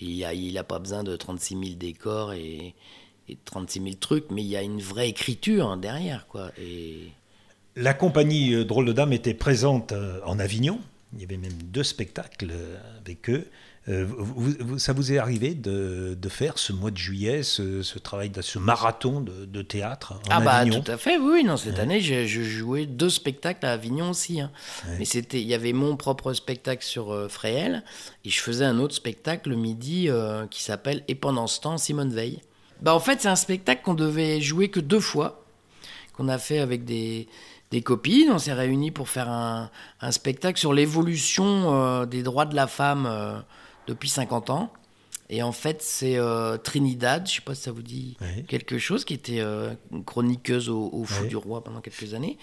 il 0.00 0.20
n'a 0.20 0.34
il 0.34 0.56
a 0.58 0.64
pas 0.64 0.78
besoin 0.78 1.02
de 1.02 1.16
36 1.16 1.58
000 1.58 1.76
décors 1.76 2.34
et, 2.34 2.74
et 3.28 3.38
36 3.44 3.82
000 3.82 3.94
trucs, 3.98 4.30
mais 4.30 4.42
il 4.42 4.48
y 4.48 4.56
a 4.56 4.62
une 4.62 4.80
vraie 4.80 5.08
écriture 5.08 5.76
derrière. 5.78 6.26
Quoi. 6.28 6.50
Et... 6.60 7.12
La 7.76 7.94
compagnie 7.94 8.54
euh, 8.54 8.64
Drôle 8.64 8.86
de 8.86 8.92
Dame 8.92 9.12
était 9.12 9.34
présente 9.34 9.94
en 10.24 10.38
Avignon. 10.38 10.80
Il 11.14 11.20
y 11.22 11.24
avait 11.24 11.38
même 11.38 11.62
deux 11.62 11.84
spectacles 11.84 12.52
avec 12.98 13.30
eux. 13.30 13.48
Vous- 13.88 14.78
ça 14.80 14.92
vous 14.92 15.12
est 15.12 15.18
arrivé 15.18 15.54
de, 15.54 16.16
de 16.20 16.28
faire 16.28 16.58
ce 16.58 16.72
mois 16.72 16.90
de 16.90 16.96
juillet, 16.96 17.42
ce, 17.44 17.82
ce 17.82 17.98
travail, 18.00 18.32
ce 18.40 18.58
marathon 18.58 19.20
de, 19.20 19.44
de 19.44 19.62
théâtre 19.62 20.14
en 20.14 20.18
Ah 20.30 20.40
bah 20.40 20.52
Avignon 20.54 20.80
tout 20.82 20.90
à 20.90 20.96
fait, 20.96 21.18
oui, 21.18 21.44
non, 21.44 21.56
cette 21.56 21.78
année 21.78 22.00
je 22.00 22.24
jouais 22.42 22.86
deux 22.86 23.10
spectacles 23.10 23.64
à 23.64 23.72
Avignon 23.72 24.10
aussi. 24.10 24.40
hein. 24.40 24.50
Mais 24.98 25.04
c'était, 25.04 25.40
il 25.40 25.46
y 25.46 25.54
avait 25.54 25.72
mon 25.72 25.96
propre 25.96 26.32
spectacle 26.32 26.84
sur 26.84 27.12
euh, 27.12 27.28
Fréhel 27.28 27.84
et 28.24 28.30
je 28.30 28.40
faisais 28.40 28.64
un 28.64 28.78
autre 28.80 28.94
spectacle 28.94 29.50
le 29.50 29.56
midi 29.56 30.08
euh, 30.08 30.46
qui 30.48 30.62
s'appelle 30.64 31.04
Et 31.06 31.14
pendant 31.14 31.46
ce 31.46 31.60
temps 31.60 31.78
Simone 31.78 32.12
Veil. 32.12 32.40
Bah 32.82 32.92
en 32.94 33.00
fait 33.00 33.20
c'est 33.22 33.28
un 33.28 33.36
spectacle 33.36 33.82
qu'on 33.84 33.94
devait 33.94 34.40
jouer 34.40 34.68
que 34.68 34.80
deux 34.80 35.00
fois, 35.00 35.44
qu'on 36.12 36.28
a 36.28 36.38
fait 36.38 36.58
avec 36.58 36.84
des, 36.84 37.28
des 37.70 37.82
copines. 37.82 38.30
On 38.32 38.38
s'est 38.38 38.52
réunis 38.52 38.90
pour 38.90 39.08
faire 39.08 39.30
un, 39.30 39.70
un 40.00 40.10
spectacle 40.10 40.58
sur 40.58 40.72
l'évolution 40.74 41.72
euh, 41.74 42.04
des 42.04 42.22
droits 42.22 42.46
de 42.46 42.56
la 42.56 42.66
femme 42.66 43.06
euh, 43.06 43.38
depuis 43.86 44.08
50 44.08 44.50
ans. 44.50 44.72
Et 45.28 45.42
en 45.42 45.52
fait, 45.52 45.82
c'est 45.82 46.16
euh, 46.16 46.56
Trinidad, 46.56 47.26
je 47.28 47.36
sais 47.36 47.40
pas 47.40 47.54
si 47.54 47.62
ça 47.62 47.72
vous 47.72 47.82
dit 47.82 48.16
quelque 48.46 48.78
chose, 48.78 49.04
qui 49.04 49.14
était 49.14 49.40
euh, 49.40 49.74
chroniqueuse 50.04 50.68
au, 50.68 50.88
au 50.92 51.04
Fou 51.04 51.26
du 51.26 51.36
Roi 51.36 51.64
pendant 51.64 51.80
quelques 51.80 52.14
années, 52.14 52.38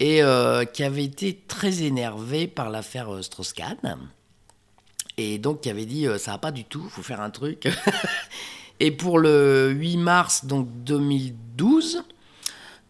et 0.00 0.22
euh, 0.22 0.64
qui 0.64 0.82
avait 0.82 1.04
été 1.04 1.42
très 1.46 1.82
énervée 1.82 2.46
par 2.46 2.70
l'affaire 2.70 3.22
Strauss-Kahn. 3.22 3.98
Et 5.18 5.38
donc, 5.38 5.60
qui 5.60 5.68
avait 5.68 5.84
dit 5.84 6.06
ça 6.18 6.32
va 6.32 6.38
pas 6.38 6.52
du 6.52 6.64
tout, 6.64 6.88
faut 6.88 7.02
faire 7.02 7.20
un 7.20 7.30
truc. 7.30 7.68
et 8.80 8.90
pour 8.90 9.18
le 9.18 9.70
8 9.70 9.98
mars 9.98 10.46
donc 10.46 10.68
2012, 10.84 12.02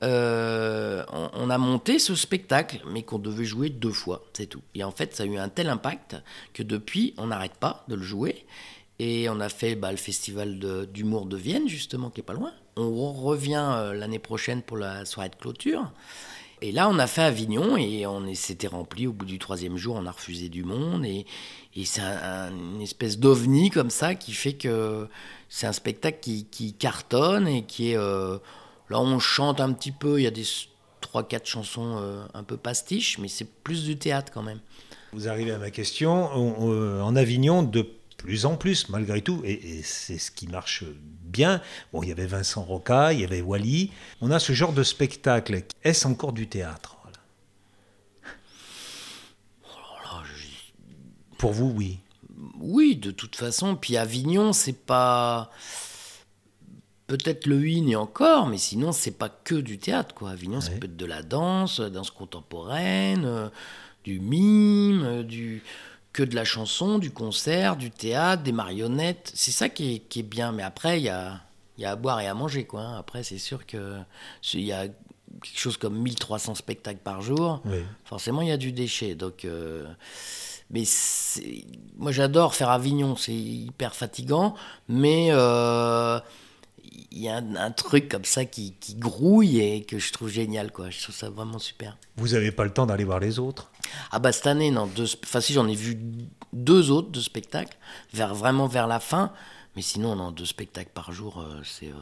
euh, 0.02 1.04
on, 1.12 1.48
a 1.48 1.58
monté 1.58 1.98
ce 1.98 2.14
spectacle, 2.14 2.80
mais 2.90 3.02
qu'on 3.02 3.18
devait 3.18 3.44
jouer 3.44 3.68
deux 3.70 3.92
fois, 3.92 4.24
c'est 4.32 4.46
tout. 4.46 4.62
Et 4.74 4.82
en 4.82 4.90
fait, 4.90 5.14
ça 5.14 5.22
a 5.22 5.26
eu 5.26 5.36
un 5.38 5.48
tel 5.48 5.68
impact 5.68 6.16
que 6.52 6.62
depuis, 6.62 7.14
on 7.18 7.28
n'arrête 7.28 7.54
pas 7.54 7.84
de 7.88 7.94
le 7.94 8.02
jouer. 8.02 8.44
Et 8.98 9.28
on 9.28 9.40
a 9.40 9.48
fait 9.48 9.74
bah, 9.74 9.90
le 9.90 9.96
festival 9.96 10.58
d'humour 10.92 11.26
de, 11.26 11.36
Vienne, 11.36 11.68
justement, 11.68 12.10
qui 12.10 12.20
est 12.20 12.24
pas 12.24 12.34
loin. 12.34 12.52
On 12.76 13.12
revient 13.12 13.64
euh, 13.76 13.94
l'année 13.94 14.18
prochaine 14.18 14.62
pour 14.62 14.76
la 14.76 15.04
soirée 15.04 15.28
de 15.28 15.36
clôture. 15.36 15.90
Et 16.62 16.70
là, 16.72 16.88
on 16.88 16.98
a 16.98 17.06
fait 17.08 17.22
Avignon 17.22 17.76
et 17.76 18.06
on 18.06 18.32
s'était 18.34 18.68
rempli. 18.68 19.06
Au 19.06 19.12
bout 19.12 19.24
du 19.24 19.38
troisième 19.38 19.76
jour, 19.76 19.96
on 19.96 20.06
a 20.06 20.10
refusé 20.12 20.48
du 20.48 20.62
monde. 20.64 21.04
Et, 21.04 21.26
c'est 21.84 22.00
un- 22.00 22.48
un- 22.48 22.50
une 22.74 22.82
espèce 22.82 23.18
d'ovni 23.18 23.70
comme 23.70 23.90
ça 23.90 24.14
qui 24.14 24.32
fait 24.32 24.52
que 24.52 25.08
c'est 25.48 25.66
un 25.66 25.72
spectacle 25.72 26.18
qui, 26.20 26.44
qui 26.46 26.72
cartonne 26.74 27.46
et 27.48 27.62
qui 27.64 27.90
est. 27.92 27.96
euh, 27.96 28.38
là, 28.92 29.00
on 29.00 29.18
chante 29.18 29.60
un 29.60 29.72
petit 29.72 29.92
peu. 29.92 30.20
Il 30.20 30.22
y 30.22 30.26
a 30.26 30.30
des 30.30 30.42
s- 30.42 30.66
trois, 31.00 31.26
quatre 31.26 31.46
chansons 31.46 31.96
euh, 31.98 32.24
un 32.34 32.44
peu 32.44 32.56
pastiches, 32.56 33.18
mais 33.18 33.28
c'est 33.28 33.48
plus 33.64 33.84
du 33.84 33.98
théâtre 33.98 34.30
quand 34.32 34.42
même. 34.42 34.60
Vous 35.12 35.28
arrivez 35.28 35.50
à 35.50 35.58
ma 35.58 35.70
question. 35.70 36.30
On- 36.34 36.70
euh, 36.72 37.00
en 37.02 37.16
Avignon, 37.16 37.62
de 37.62 37.86
plus 38.18 38.46
en 38.46 38.56
plus, 38.56 38.88
malgré 38.88 39.20
tout, 39.20 39.40
et, 39.44 39.78
et 39.78 39.82
c'est 39.82 40.18
ce 40.18 40.30
qui 40.30 40.46
marche 40.46 40.84
bien. 41.24 41.60
Bon, 41.92 42.02
il 42.04 42.08
y 42.08 42.12
avait 42.12 42.26
Vincent 42.26 42.62
Roca, 42.62 43.12
il 43.12 43.20
y 43.20 43.24
avait 43.24 43.40
Wally. 43.40 43.90
On 44.20 44.30
a 44.30 44.38
ce 44.38 44.52
genre 44.52 44.72
de 44.72 44.84
spectacle. 44.84 45.64
Est-ce 45.82 46.06
encore 46.06 46.32
du 46.32 46.46
théâtre? 46.46 46.96
Voilà. 47.02 47.18
Je- 50.36 51.36
Pour 51.38 51.52
vous, 51.52 51.72
oui. 51.76 51.98
Oui, 52.60 52.96
de 52.96 53.10
toute 53.10 53.36
façon. 53.36 53.76
Puis 53.76 53.96
Avignon, 53.96 54.52
c'est 54.52 54.72
pas. 54.86 55.50
Peut-être 57.12 57.46
le 57.46 57.56
Win 57.56 57.88
et 57.90 57.96
encore, 57.96 58.46
mais 58.46 58.56
sinon, 58.56 58.90
c'est 58.92 59.10
pas 59.18 59.28
que 59.28 59.54
du 59.54 59.76
théâtre, 59.78 60.14
quoi. 60.14 60.30
Avignon, 60.30 60.62
ça 60.62 60.70
Ouais. 60.70 60.78
peut 60.78 60.86
être 60.86 60.96
de 60.96 61.04
la 61.04 61.22
danse, 61.22 61.80
euh, 61.80 61.90
danse 61.90 62.10
contemporaine, 62.10 63.24
euh, 63.26 63.48
du 64.04 64.18
mime, 64.18 65.02
euh, 65.04 65.22
du. 65.22 65.62
que 66.14 66.22
de 66.22 66.34
la 66.34 66.44
chanson, 66.44 66.98
du 66.98 67.10
concert, 67.10 67.76
du 67.76 67.90
théâtre, 67.90 68.42
des 68.42 68.52
marionnettes. 68.52 69.30
C'est 69.34 69.50
ça 69.50 69.68
qui 69.68 69.94
est, 69.94 69.98
qui 70.00 70.20
est 70.20 70.22
bien. 70.22 70.52
Mais 70.52 70.62
après, 70.62 70.98
il 71.00 71.04
y 71.04 71.08
a, 71.10 71.40
y 71.78 71.84
a 71.84 71.90
à 71.92 71.96
boire 71.96 72.20
et 72.20 72.26
à 72.28 72.34
manger, 72.34 72.64
quoi. 72.64 72.80
hein. 72.82 72.96
Après, 72.98 73.22
c'est 73.22 73.38
sûr 73.38 73.64
que. 73.66 73.96
Il 74.54 74.60
y 74.60 74.72
a 74.72 74.86
quelque 74.88 75.58
chose 75.58 75.76
comme 75.78 75.98
1300 75.98 76.54
spectacles 76.54 77.00
par 77.02 77.20
jour 77.22 77.62
Oui. 77.64 77.78
forcément 78.04 78.42
il 78.42 78.48
y 78.48 78.52
a 78.52 78.56
du 78.58 78.72
déchet. 78.72 79.14
Donc, 79.14 79.44
euh, 79.46 79.86
mais 80.70 80.82
moi 81.96 82.12
j'adore 82.12 82.54
faire 82.54 82.68
Avignon, 82.70 83.16
c'est 83.16 83.32
hyper 83.34 83.94
fatigant, 83.94 84.54
mais 84.88 85.28
euh, 85.30 86.20
il 87.10 87.18
y 87.18 87.28
a 87.28 87.36
un, 87.36 87.56
un 87.56 87.70
truc 87.70 88.08
comme 88.08 88.24
ça 88.24 88.44
qui, 88.44 88.74
qui 88.80 88.94
grouille 88.94 89.60
et 89.60 89.84
que 89.84 89.98
je 89.98 90.12
trouve 90.12 90.28
génial, 90.28 90.72
quoi. 90.72 90.90
Je 90.90 91.02
trouve 91.02 91.14
ça 91.14 91.30
vraiment 91.30 91.58
super. 91.58 91.96
Vous 92.16 92.28
n'avez 92.28 92.52
pas 92.52 92.64
le 92.64 92.72
temps 92.72 92.86
d'aller 92.86 93.04
voir 93.04 93.20
les 93.20 93.38
autres? 93.38 93.70
Ah 94.10 94.18
bah 94.18 94.32
cette 94.32 94.46
année, 94.46 94.70
non, 94.70 94.86
deux, 94.86 95.06
enfin 95.24 95.40
si 95.40 95.52
j'en 95.52 95.68
ai 95.68 95.74
vu 95.74 95.98
deux 96.52 96.90
autres 96.90 97.10
de 97.10 97.20
spectacles, 97.20 97.76
vers, 98.12 98.34
vraiment 98.34 98.66
vers 98.66 98.86
la 98.86 99.00
fin, 99.00 99.32
mais 99.76 99.82
sinon 99.82 100.16
non, 100.16 100.30
deux 100.30 100.46
spectacles 100.46 100.92
par 100.92 101.12
jour, 101.12 101.40
euh, 101.40 101.60
c'est... 101.64 101.88
euh, 101.88 101.94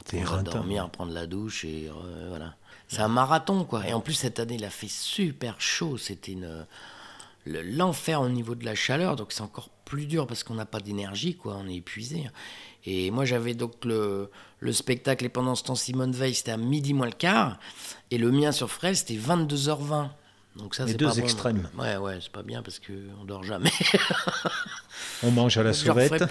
après 0.00 0.42
dormir, 0.42 0.88
prendre 0.90 1.12
la 1.12 1.26
douche 1.26 1.64
et 1.64 1.90
euh, 1.90 2.26
voilà. 2.28 2.54
C'est 2.86 3.00
un 3.00 3.08
marathon 3.08 3.64
quoi. 3.64 3.86
Et 3.86 3.92
en 3.92 4.00
plus 4.00 4.14
cette 4.14 4.40
année 4.40 4.54
il 4.54 4.64
a 4.64 4.70
fait 4.70 4.88
super 4.88 5.60
chaud, 5.60 5.98
c'était 5.98 6.32
une 6.32 6.66
l'enfer 7.64 8.20
au 8.20 8.28
niveau 8.28 8.54
de 8.54 8.64
la 8.64 8.74
chaleur, 8.74 9.16
donc 9.16 9.32
c'est 9.32 9.42
encore 9.42 9.70
plus 9.84 10.06
dur 10.06 10.26
parce 10.26 10.44
qu'on 10.44 10.54
n'a 10.54 10.66
pas 10.66 10.80
d'énergie 10.80 11.34
quoi, 11.36 11.56
on 11.62 11.68
est 11.68 11.76
épuisé. 11.76 12.28
Et 12.84 13.10
moi 13.10 13.24
j'avais 13.24 13.54
donc 13.54 13.84
le, 13.84 14.30
le 14.60 14.72
spectacle 14.72 15.24
et 15.24 15.28
pendant 15.28 15.54
ce 15.54 15.64
temps 15.64 15.74
Simone 15.74 16.12
Veil 16.12 16.34
c'était 16.34 16.52
à 16.52 16.56
midi 16.56 16.94
moins 16.94 17.06
le 17.06 17.12
quart 17.12 17.58
et 18.10 18.18
le 18.18 18.30
mien 18.30 18.52
sur 18.52 18.70
Frêle 18.70 18.96
c'était 18.96 19.14
22h20. 19.16 20.08
Donc 20.56 20.74
ça 20.74 20.84
Les 20.84 20.92
c'est 20.92 20.98
deux 20.98 21.06
pas 21.06 21.14
bon. 21.14 21.20
extrêmes. 21.20 21.68
Ouais 21.78 21.96
ouais, 21.96 22.18
c'est 22.20 22.32
pas 22.32 22.42
bien 22.42 22.62
parce 22.62 22.78
que 22.78 22.92
on 23.20 23.24
dort 23.24 23.44
jamais. 23.44 23.70
On 25.22 25.30
mange 25.30 25.56
à 25.56 25.62
la 25.62 25.72
sauvette. 25.72 26.24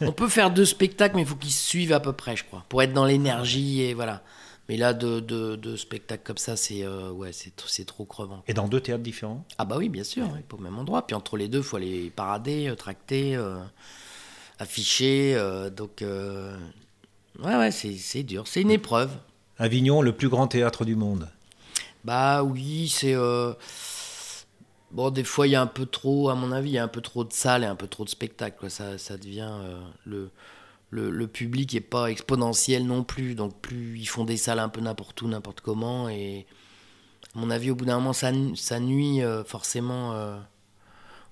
On 0.00 0.12
peut 0.12 0.28
faire 0.28 0.50
deux 0.50 0.64
spectacles 0.64 1.16
mais 1.16 1.22
il 1.22 1.28
faut 1.28 1.34
qu'ils 1.36 1.50
se 1.52 1.66
suivent 1.66 1.92
à 1.92 2.00
peu 2.00 2.12
près, 2.12 2.36
je 2.36 2.44
crois, 2.44 2.64
pour 2.68 2.82
être 2.82 2.92
dans 2.92 3.04
l'énergie 3.04 3.82
et 3.82 3.94
voilà. 3.94 4.22
Mais 4.68 4.76
là 4.76 4.94
deux, 4.94 5.20
deux, 5.20 5.56
deux 5.56 5.76
spectacles 5.76 6.24
comme 6.24 6.38
ça 6.38 6.56
c'est 6.56 6.82
euh, 6.84 7.12
ouais, 7.12 7.32
c'est 7.32 7.50
tr- 7.56 7.68
c'est 7.68 7.84
trop 7.84 8.04
crevant. 8.04 8.42
Et 8.48 8.52
dans 8.52 8.66
deux 8.66 8.80
théâtres 8.80 9.04
différents? 9.04 9.44
Ah 9.58 9.64
bah 9.64 9.76
oui, 9.78 9.88
bien 9.88 10.02
sûr, 10.02 10.24
ouais, 10.32 10.42
pas 10.48 10.56
au 10.56 10.60
même 10.60 10.76
endroit. 10.76 11.06
Puis 11.06 11.14
entre 11.14 11.36
les 11.36 11.46
deux, 11.46 11.58
il 11.58 11.64
faut 11.64 11.76
aller 11.76 12.10
parader, 12.10 12.66
euh, 12.68 12.74
tracter, 12.74 13.36
euh, 13.36 13.58
afficher. 14.58 15.34
euh, 15.36 15.70
donc, 15.70 16.02
ouais, 16.02 17.56
ouais, 17.56 17.70
c'est 17.70 17.94
c'est 17.94 18.24
dur. 18.24 18.48
C'est 18.48 18.62
une 18.62 18.72
épreuve. 18.72 19.10
Avignon, 19.58 20.02
le 20.02 20.12
plus 20.12 20.28
grand 20.28 20.48
théâtre 20.48 20.84
du 20.84 20.96
monde. 20.96 21.28
Bah 22.04 22.42
oui, 22.42 22.88
c'est... 22.88 23.14
Bon, 24.90 25.10
des 25.10 25.24
fois, 25.24 25.46
il 25.46 25.50
y 25.50 25.56
a 25.56 25.62
un 25.62 25.66
peu 25.66 25.86
trop, 25.86 26.28
à 26.28 26.34
mon 26.34 26.50
avis, 26.52 26.70
il 26.70 26.74
y 26.74 26.78
a 26.78 26.84
un 26.84 26.88
peu 26.88 27.00
trop 27.00 27.22
de 27.24 27.32
salles 27.32 27.62
et 27.62 27.66
un 27.66 27.76
peu 27.76 27.86
trop 27.86 28.04
de 28.04 28.08
spectacles. 28.08 28.56
quoi. 28.58 28.68
Ça, 28.68 28.98
ça 28.98 29.16
devient... 29.16 29.52
le, 30.04 30.30
le, 30.90 31.10
le 31.10 31.26
public 31.26 31.74
est 31.74 31.80
pas 31.80 32.10
exponentiel 32.10 32.86
non 32.86 33.02
plus. 33.02 33.34
Donc, 33.34 33.54
plus 33.60 33.98
ils 33.98 34.06
font 34.06 34.24
des 34.24 34.36
salles 34.36 34.58
un 34.58 34.68
peu 34.68 34.80
n'importe 34.80 35.20
où, 35.22 35.28
n'importe 35.28 35.60
comment. 35.60 36.08
Et 36.08 36.46
à 37.34 37.38
mon 37.38 37.50
avis, 37.50 37.70
au 37.70 37.74
bout 37.74 37.84
d'un 37.84 37.96
moment, 37.96 38.12
ça, 38.12 38.30
ça 38.54 38.80
nuit 38.80 39.22
euh, 39.22 39.44
forcément 39.44 40.12
euh, 40.14 40.38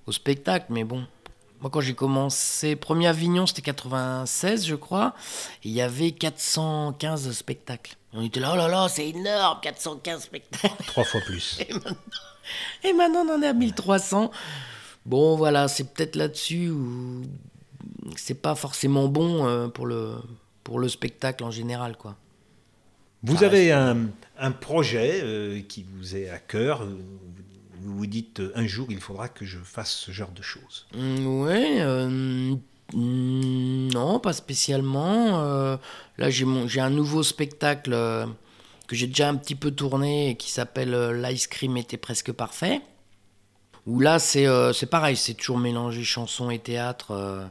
au 0.07 0.11
spectacle. 0.11 0.67
Mais 0.69 0.83
bon, 0.83 1.05
moi, 1.61 1.69
quand 1.69 1.81
j'ai 1.81 1.95
commencé, 1.95 2.75
premier 2.75 3.07
Avignon, 3.07 3.45
c'était 3.45 3.61
96, 3.61 4.65
je 4.65 4.75
crois. 4.75 5.15
Et 5.63 5.69
il 5.69 5.71
y 5.71 5.81
avait 5.81 6.11
415 6.11 7.31
spectacles. 7.31 7.95
Et 8.13 8.17
on 8.17 8.21
était 8.21 8.39
là, 8.39 8.51
oh 8.53 8.57
là 8.57 8.67
là, 8.67 8.87
c'est 8.89 9.09
énorme, 9.09 9.59
415 9.61 10.23
spectacles. 10.23 10.83
Trois 10.85 11.03
fois 11.03 11.21
plus. 11.21 11.59
Et 12.83 12.93
maintenant, 12.93 13.25
on 13.27 13.39
en 13.39 13.41
est 13.41 13.47
à 13.47 13.53
1300. 13.53 14.31
Bon, 15.05 15.35
voilà, 15.35 15.67
c'est 15.67 15.93
peut-être 15.93 16.15
là-dessus 16.15 16.69
où 16.69 17.23
c'est 18.15 18.41
pas 18.41 18.55
forcément 18.55 19.07
bon 19.07 19.45
euh, 19.45 19.67
pour, 19.67 19.85
le, 19.85 20.15
pour 20.63 20.79
le 20.79 20.89
spectacle 20.89 21.43
en 21.43 21.51
général, 21.51 21.97
quoi. 21.97 22.15
Vous 23.23 23.37
Ça 23.37 23.47
avez 23.47 23.71
un, 23.71 24.09
un 24.37 24.51
projet 24.51 25.21
euh, 25.23 25.61
qui 25.61 25.83
vous 25.83 26.15
est 26.15 26.29
à 26.29 26.37
cœur. 26.37 26.85
Vous 27.81 27.97
vous 27.97 28.05
dites 28.05 28.39
euh, 28.39 28.51
un 28.55 28.67
jour, 28.67 28.87
il 28.91 28.99
faudra 28.99 29.29
que 29.29 29.45
je 29.45 29.57
fasse 29.57 29.91
ce 29.91 30.11
genre 30.11 30.31
de 30.31 30.43
choses. 30.43 30.85
Mm, 30.93 31.47
euh, 31.49 32.55
mm, 32.93 33.87
non, 33.93 34.19
pas 34.19 34.33
spécialement. 34.33 35.41
Euh, 35.43 35.77
là, 36.17 36.29
j'ai 36.29 36.79
un 36.79 36.89
nouveau 36.91 37.23
spectacle 37.23 37.93
euh, 37.93 38.27
que 38.87 38.95
j'ai 38.95 39.07
déjà 39.07 39.27
un 39.29 39.35
petit 39.35 39.55
peu 39.55 39.71
tourné 39.71 40.29
et 40.29 40.35
qui 40.35 40.51
s'appelle 40.51 40.95
L'ice 41.19 41.47
cream 41.47 41.77
était 41.77 41.97
presque 41.97 42.31
parfait. 42.31 42.81
Où 43.87 43.99
là, 43.99 44.19
c'est 44.19 44.47
c'est 44.73 44.87
pareil, 44.87 45.15
c'est 45.15 45.35
toujours 45.35 45.59
mélangé 45.59 46.03
chanson 46.03 46.49
et 46.49 46.57
théâtre. 46.57 47.49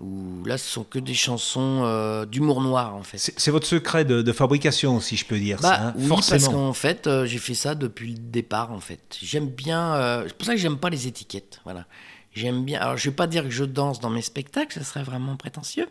Où 0.00 0.42
là, 0.46 0.56
ce 0.56 0.66
sont 0.68 0.82
que 0.84 0.98
des 0.98 1.14
chansons 1.14 1.82
euh, 1.84 2.24
d'humour 2.24 2.62
noir, 2.62 2.94
en 2.96 3.02
fait. 3.02 3.18
C'est 3.18 3.50
votre 3.50 3.66
secret 3.66 4.04
de, 4.04 4.22
de 4.22 4.32
fabrication, 4.32 4.98
si 5.00 5.16
je 5.16 5.24
peux 5.26 5.38
dire 5.38 5.58
Bah 5.60 5.68
ça. 5.68 5.82
hein, 5.88 5.92
oui, 5.96 6.08
parce 6.08 6.28
Forcément. 6.30 6.52
qu'en 6.52 6.72
fait, 6.72 7.06
euh, 7.06 7.26
j'ai 7.26 7.38
fait 7.38 7.54
ça 7.54 7.74
depuis 7.74 8.12
le 8.14 8.18
départ, 8.18 8.72
en 8.72 8.80
fait. 8.80 9.18
J'aime 9.22 9.46
bien... 9.48 9.94
euh, 9.94 10.24
c'est 10.26 10.36
pour 10.36 10.46
ça 10.46 10.52
que 10.54 10.58
j'aime 10.60 10.78
pas 10.78 10.88
les 10.90 11.06
étiquettes, 11.06 11.60
voilà. 11.64 11.84
J'aime 12.32 12.64
bien. 12.64 12.80
Alors, 12.80 12.96
je 12.96 13.10
vais 13.10 13.14
pas 13.14 13.26
dire 13.26 13.42
que 13.44 13.50
je 13.50 13.64
danse 13.64 14.00
dans 14.00 14.10
mes 14.10 14.22
spectacles, 14.22 14.78
ça 14.78 14.84
serait 14.84 15.02
vraiment 15.02 15.36
prétentieux. 15.36 15.88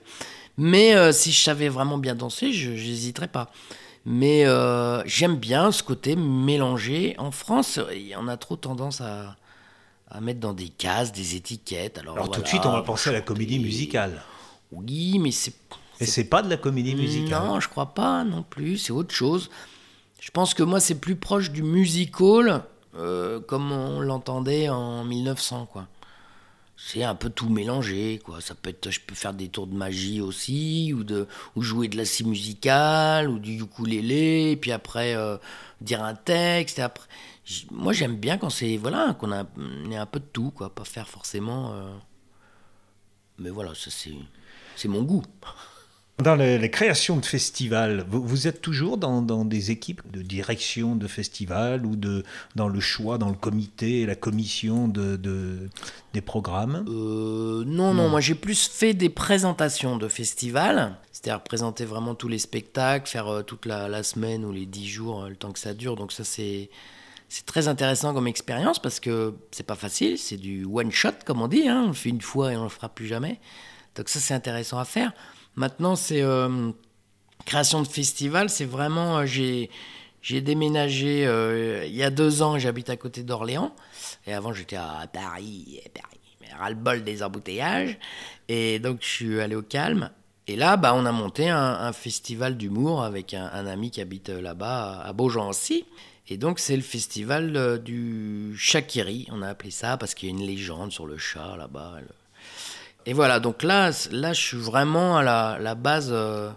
Mais 0.58 1.12
si 1.14 1.32
je 1.32 1.42
savais 1.44 1.68
vraiment 1.70 1.98
bien 1.98 2.16
danser, 2.16 2.52
je 2.54 2.72
n'hésiterais 2.72 3.28
pas. 3.28 3.52
Mais 4.06 4.46
j'aime 5.06 5.36
bien 5.36 5.72
ce 5.74 5.84
côté 5.84 6.16
mélangé. 6.16 7.16
En 7.18 7.32
France, 7.32 7.80
on 8.18 8.28
a 8.30 8.38
trop 8.38 8.56
tendance 8.56 9.02
à, 9.02 9.36
à 10.10 10.22
mettre 10.22 10.40
dans 10.40 10.54
des 10.54 10.70
cases, 10.70 11.12
des 11.12 11.36
étiquettes. 11.36 11.98
Alors, 11.98 12.16
Alors 12.16 12.32
tout 12.32 12.42
de 12.42 12.48
suite, 12.48 12.66
on 12.66 12.72
va 12.72 12.82
penser 12.82 13.10
à 13.10 13.14
la 13.14 13.22
comédie 13.22 13.60
musicale. 13.60 14.22
Oui, 14.72 15.20
mais 15.20 15.32
c'est. 15.32 15.54
Et 16.00 16.06
c'est 16.06 16.24
pas 16.24 16.42
de 16.42 16.50
la 16.50 16.58
comédie 16.58 16.96
musicale. 16.96 17.46
Non, 17.46 17.60
je 17.60 17.68
crois 17.68 17.94
pas 17.94 18.24
non 18.24 18.44
plus. 18.44 18.78
C'est 18.78 18.94
autre 18.94 19.14
chose. 19.14 19.50
Je 20.20 20.32
pense 20.32 20.54
que 20.54 20.64
moi, 20.64 20.80
c'est 20.80 20.96
plus 20.96 21.16
proche 21.16 21.52
du 21.52 21.64
musical, 21.64 22.64
euh, 22.96 23.40
comme 23.42 23.72
on 23.72 24.00
l'entendait 24.00 24.70
en 24.70 25.04
1900, 25.04 25.68
quoi. 25.72 25.88
C'est 26.82 27.04
un 27.04 27.14
peu 27.14 27.30
tout 27.30 27.50
mélangé, 27.50 28.20
quoi. 28.24 28.40
Ça 28.42 28.56
peut 28.56 28.70
être, 28.70 28.90
je 28.90 29.00
peux 29.02 29.14
faire 29.14 29.34
des 29.34 29.50
tours 29.50 29.68
de 29.68 29.76
magie 29.76 30.22
aussi, 30.22 30.94
ou 30.94 31.04
de, 31.04 31.28
ou 31.56 31.62
jouer 31.62 31.88
de 31.90 31.98
la 31.98 32.06
scie 32.06 32.24
musicale, 32.26 33.30
ou 33.30 33.38
du 33.38 33.60
ukulélé, 33.62 34.52
et 34.52 34.56
puis 34.58 34.72
après 34.72 35.14
euh, 35.16 35.38
dire 35.82 36.04
un 36.04 36.16
texte. 36.16 36.80
Après, 36.80 37.08
moi, 37.72 37.94
j'aime 37.94 38.16
bien 38.16 38.38
quand 38.38 38.50
c'est, 38.50 38.78
voilà, 38.78 39.14
qu'on 39.20 39.32
a, 39.32 39.46
on 39.58 39.92
un 39.92 40.06
peu 40.06 40.20
de 40.20 40.26
tout, 40.26 40.52
quoi. 40.52 40.74
Pas 40.74 40.86
faire 40.86 41.08
forcément. 41.10 41.74
euh, 41.74 41.94
Mais 43.40 43.50
voilà, 43.50 43.76
ça 43.76 43.92
c'est, 43.92 44.16
c'est 44.76 44.88
mon 44.88 45.04
goût. 45.04 45.24
Dans 46.22 46.36
les, 46.36 46.58
les 46.58 46.70
créations 46.70 47.16
de 47.16 47.26
festivals, 47.26 48.06
vous, 48.10 48.22
vous 48.22 48.48
êtes 48.48 48.60
toujours 48.60 48.98
dans, 48.98 49.22
dans 49.22 49.46
des 49.46 49.72
équipes 49.72 50.02
de 50.12 50.22
direction 50.22 50.98
de 50.98 51.08
festivals 51.08 51.86
ou 51.86 51.96
de, 51.96 52.26
dans 52.58 52.68
le 52.68 52.82
choix, 52.82 53.18
dans 53.18 53.30
le 53.30 53.36
comité, 53.38 54.06
la 54.06 54.16
commission 54.16 54.90
de, 54.90 55.16
de- 55.16 55.70
des 56.12 56.20
programmes? 56.20 56.84
Euh, 56.90 57.64
non, 57.66 57.94
non, 57.94 58.10
moi 58.10 58.20
j'ai 58.20 58.36
plus 58.36 58.68
fait 58.68 58.94
des 58.94 59.08
présentations 59.08 59.98
de 59.98 60.10
festivals, 60.10 60.98
c'est-à-dire 61.14 61.42
présenter 61.42 61.86
vraiment 61.86 62.16
tous 62.16 62.28
les 62.28 62.40
spectacles, 62.40 63.10
faire 63.10 63.28
euh, 63.28 63.42
toute 63.42 63.66
la, 63.66 63.88
la 63.88 64.04
semaine 64.04 64.44
ou 64.44 64.52
les 64.52 64.66
dix 64.66 64.90
jours, 64.90 65.24
euh, 65.24 65.30
le 65.30 65.38
temps 65.38 65.54
que 65.54 65.60
ça 65.60 65.74
dure. 65.74 65.96
Donc 65.96 66.12
ça 66.12 66.26
c'est 66.26 66.70
c'est 67.30 67.46
très 67.46 67.70
intéressant 67.70 68.14
comme 68.14 68.28
expérience 68.28 68.80
parce 68.82 69.00
que 69.00 69.36
c'est 69.52 69.66
pas 69.66 69.76
facile, 69.76 70.18
c'est 70.18 70.38
du 70.38 70.66
one 70.66 70.92
shot 70.92 71.12
comme 71.26 71.42
on 71.42 71.48
dit, 71.48 71.70
hein, 71.70 71.84
on 71.86 71.88
le 71.88 71.94
fait 71.94 72.10
une 72.10 72.22
fois 72.22 72.52
et 72.52 72.58
on 72.58 72.64
le 72.64 72.70
fera 72.70 72.90
plus 72.90 73.08
jamais. 73.08 73.40
Donc 73.96 74.10
ça 74.10 74.20
c'est 74.20 74.34
intéressant 74.34 74.80
à 74.80 74.86
faire. 74.86 75.14
Maintenant 75.60 75.98
c'est 75.98 76.22
euh, 76.22 76.72
création 77.46 77.82
de 77.82 77.88
festival, 77.88 78.50
c'est 78.50 78.64
vraiment 78.64 79.18
euh, 79.18 79.26
j'ai 79.26 80.40
déménagé 80.40 81.28
euh, 81.28 81.84
il 81.86 81.94
y 81.94 82.02
a 82.02 82.10
deux 82.10 82.42
ans, 82.42 82.58
j'habite 82.58 82.90
à 82.90 82.96
côté 82.96 83.24
d'Orléans. 83.24 83.76
Et 84.26 84.34
avant, 84.34 84.54
j'étais 84.54 84.78
à 84.78 85.06
Paris, 85.12 85.82
et 85.84 85.90
Paris, 85.90 86.56
ras-le-bol 86.58 87.04
des 87.04 87.24
embouteillages. 87.24 87.98
Et 88.48 88.80
donc, 88.80 89.00
je 89.02 89.08
suis 89.08 89.42
allé 89.42 89.56
au 89.56 89.62
calme. 89.62 90.12
Et 90.48 90.56
là, 90.56 90.78
bah, 90.78 90.94
on 90.96 91.06
a 91.06 91.12
monté 91.12 91.50
un, 91.50 91.92
festival 91.92 92.56
d'humour 92.56 93.04
avec 93.04 93.34
un, 93.34 93.68
ami 93.68 93.92
qui 93.92 94.00
habite 94.00 94.30
là-bas, 94.30 95.02
à 95.02 95.12
Beaugency. 95.12 95.84
Et 96.30 96.38
donc, 96.38 96.60
c'est 96.60 96.78
le 96.78 96.82
festival 96.82 97.84
du 97.84 98.56
Chakiri, 98.58 99.28
on 99.30 99.42
a 99.42 99.50
appelé 99.50 99.72
ça, 99.72 99.98
parce 99.98 100.14
qu'il 100.14 100.30
y 100.30 100.32
a 100.32 100.36
une 100.36 100.48
légende 100.48 100.94
sur 100.94 101.06
le 101.06 101.18
chat 101.18 101.58
là-bas. 101.58 101.98
Et 103.06 103.14
voilà, 103.14 103.40
donc 103.40 103.64
là, 103.64 103.92
là 104.12 104.34
je 104.34 104.42
suis 104.42 104.58
vraiment 104.58 105.18
à 105.18 105.24
la, 105.24 105.58
la 105.60 105.76
base, 105.76 106.10
euh, 106.12 106.52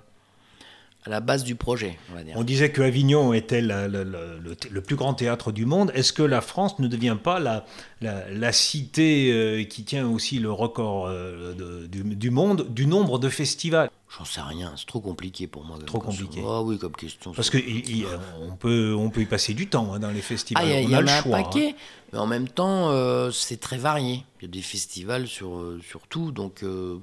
à 1.05 1.11
la 1.11 1.21
base 1.21 1.43
du 1.43 1.55
projet, 1.57 1.99
on 2.13 2.15
va 2.15 2.23
dire. 2.23 2.35
On 2.37 2.45
disait 2.45 2.71
que 2.71 2.81
Avignon 2.83 3.33
était 3.33 3.61
la- 3.61 3.89
la- 3.89 4.05
la- 4.05 4.37
le, 4.37 4.57
le 4.71 4.81
plus 4.81 4.95
grand 4.97 5.15
théâtre 5.15 5.51
du 5.51 5.67
monde. 5.67 5.91
Est-ce 5.95 6.13
que 6.13 6.23
la 6.23 6.41
France 6.41 6.79
ne 6.79 6.87
devient 6.87 7.17
pas 7.23 7.41
la, 7.41 8.53
cité 8.53 9.33
euh, 9.33 9.65
qui 9.65 9.85
tient 9.85 10.07
aussi 10.09 10.39
le 10.39 10.53
record 10.53 11.07
euh, 11.09 11.55
de- 11.55 11.87
du, 11.87 12.03
du 12.15 12.31
monde 12.31 12.69
du 12.73 12.87
nombre 12.87 13.19
de 13.19 13.29
festivals? 13.29 13.91
J'en 14.19 14.25
sais 14.27 14.43
rien, 14.43 14.75
c'est 14.77 14.87
trop 14.87 15.01
compliqué 15.01 15.47
pour 15.47 15.65
moi. 15.65 15.79
Trop 15.87 15.99
compliqué. 15.99 16.43
Ah 16.47 16.61
oui, 16.63 16.79
comme 16.79 16.93
question. 16.95 17.33
Parce 17.33 17.49
qu'on 17.51 18.57
peut, 18.61 18.95
on 18.97 19.09
peut 19.11 19.23
y 19.23 19.27
passer 19.27 19.55
du 19.55 19.69
temps 19.69 19.95
hein, 19.95 19.99
dans 19.99 20.11
les 20.11 20.21
festivals. 20.21 20.63
Ah, 20.65 20.69
il 20.69 20.73
y, 20.73 20.77
a- 20.77 20.81
on 20.81 20.89
il 20.89 20.91
y 20.91 20.95
a 20.95 20.99
en 20.99 21.01
le 21.01 21.09
a 21.09 21.17
un 21.17 21.19
hein. 21.19 21.23
paquet, 21.43 21.75
mais 22.13 22.19
en 22.19 22.27
même 22.27 22.47
temps, 22.49 22.91
euh, 22.91 23.31
c'est 23.31 23.59
très 23.59 23.79
varié. 23.79 24.23
Il 24.41 24.45
y 24.45 24.49
a 24.49 24.51
des 24.53 24.61
festivals 24.63 25.27
sur, 25.27 25.57
euh, 25.57 25.81
sur 25.89 26.03
tout, 26.09 26.31
donc 26.31 26.63
euh, 26.63 26.99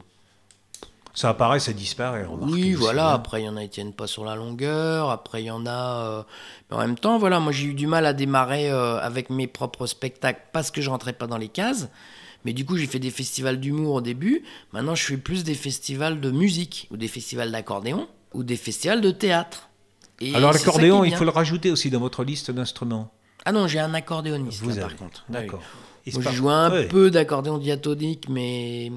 Ça 1.19 1.27
apparaît, 1.31 1.59
ça 1.59 1.73
disparaît. 1.73 2.25
oui, 2.43 2.73
voilà. 2.75 3.11
Après, 3.11 3.41
il 3.41 3.45
y 3.45 3.49
en 3.49 3.57
a 3.57 3.63
qui 3.63 3.69
tiennent 3.71 3.91
pas 3.91 4.07
sur 4.07 4.23
la 4.23 4.35
longueur. 4.37 5.09
Après, 5.09 5.43
il 5.43 5.47
y 5.47 5.51
en 5.51 5.65
a. 5.65 6.05
euh, 6.05 6.23
Mais 6.69 6.77
en 6.77 6.79
même 6.79 6.97
temps, 6.97 7.17
voilà, 7.17 7.41
moi 7.41 7.51
j'ai 7.51 7.65
eu 7.65 7.73
du 7.73 7.87
mal 7.87 8.05
à 8.05 8.13
démarrer 8.13 8.71
euh, 8.71 8.97
avec 9.01 9.29
mes 9.29 9.45
propres 9.47 9.85
spectacles 9.85 10.39
parce 10.53 10.71
que 10.71 10.79
je 10.79 10.89
rentrais 10.89 11.11
pas 11.11 11.27
dans 11.27 11.37
les 11.37 11.49
cases. 11.49 11.89
Mais 12.45 12.53
du 12.53 12.63
coup, 12.65 12.77
j'ai 12.77 12.87
fait 12.87 12.99
des 12.99 13.09
festivals 13.11 13.59
d'humour 13.59 13.95
au 13.95 14.01
début. 14.01 14.43
Maintenant, 14.71 14.95
je 14.95 15.03
fais 15.03 15.17
plus 15.17 15.43
des 15.43 15.55
festivals 15.55 16.21
de 16.21 16.31
musique 16.31 16.87
ou 16.89 16.95
des 16.95 17.09
festivals 17.09 17.51
d'accordéon 17.51 18.07
ou 18.33 18.43
des 18.43 18.55
festivals 18.55 19.01
de 19.01 19.11
théâtre. 19.11 19.67
Et 20.21 20.33
Alors 20.35 20.53
l'accordéon, 20.53 21.03
il 21.03 21.13
faut 21.13 21.25
le 21.25 21.31
rajouter 21.31 21.69
aussi 21.69 21.89
dans 21.89 21.99
votre 21.99 22.23
liste 22.23 22.49
d'instruments. 22.49 23.11
Ah 23.43 23.51
non, 23.51 23.67
j'ai 23.67 23.79
un 23.79 23.93
accordéoniste 23.93 24.61
Vous 24.61 24.69
là, 24.69 24.75
avez. 24.75 24.81
par 24.83 24.95
contre. 24.95 25.25
D'accord. 25.27 25.61
Et 26.05 26.11
Moi, 26.13 26.21
c'est 26.23 26.29
j'ai 26.29 26.35
joué 26.37 26.53
un 26.53 26.71
Ouais. 26.71 26.87
peu 26.87 27.11
d'accordéon 27.11 27.57
diatonique, 27.57 28.29
mais 28.29 28.91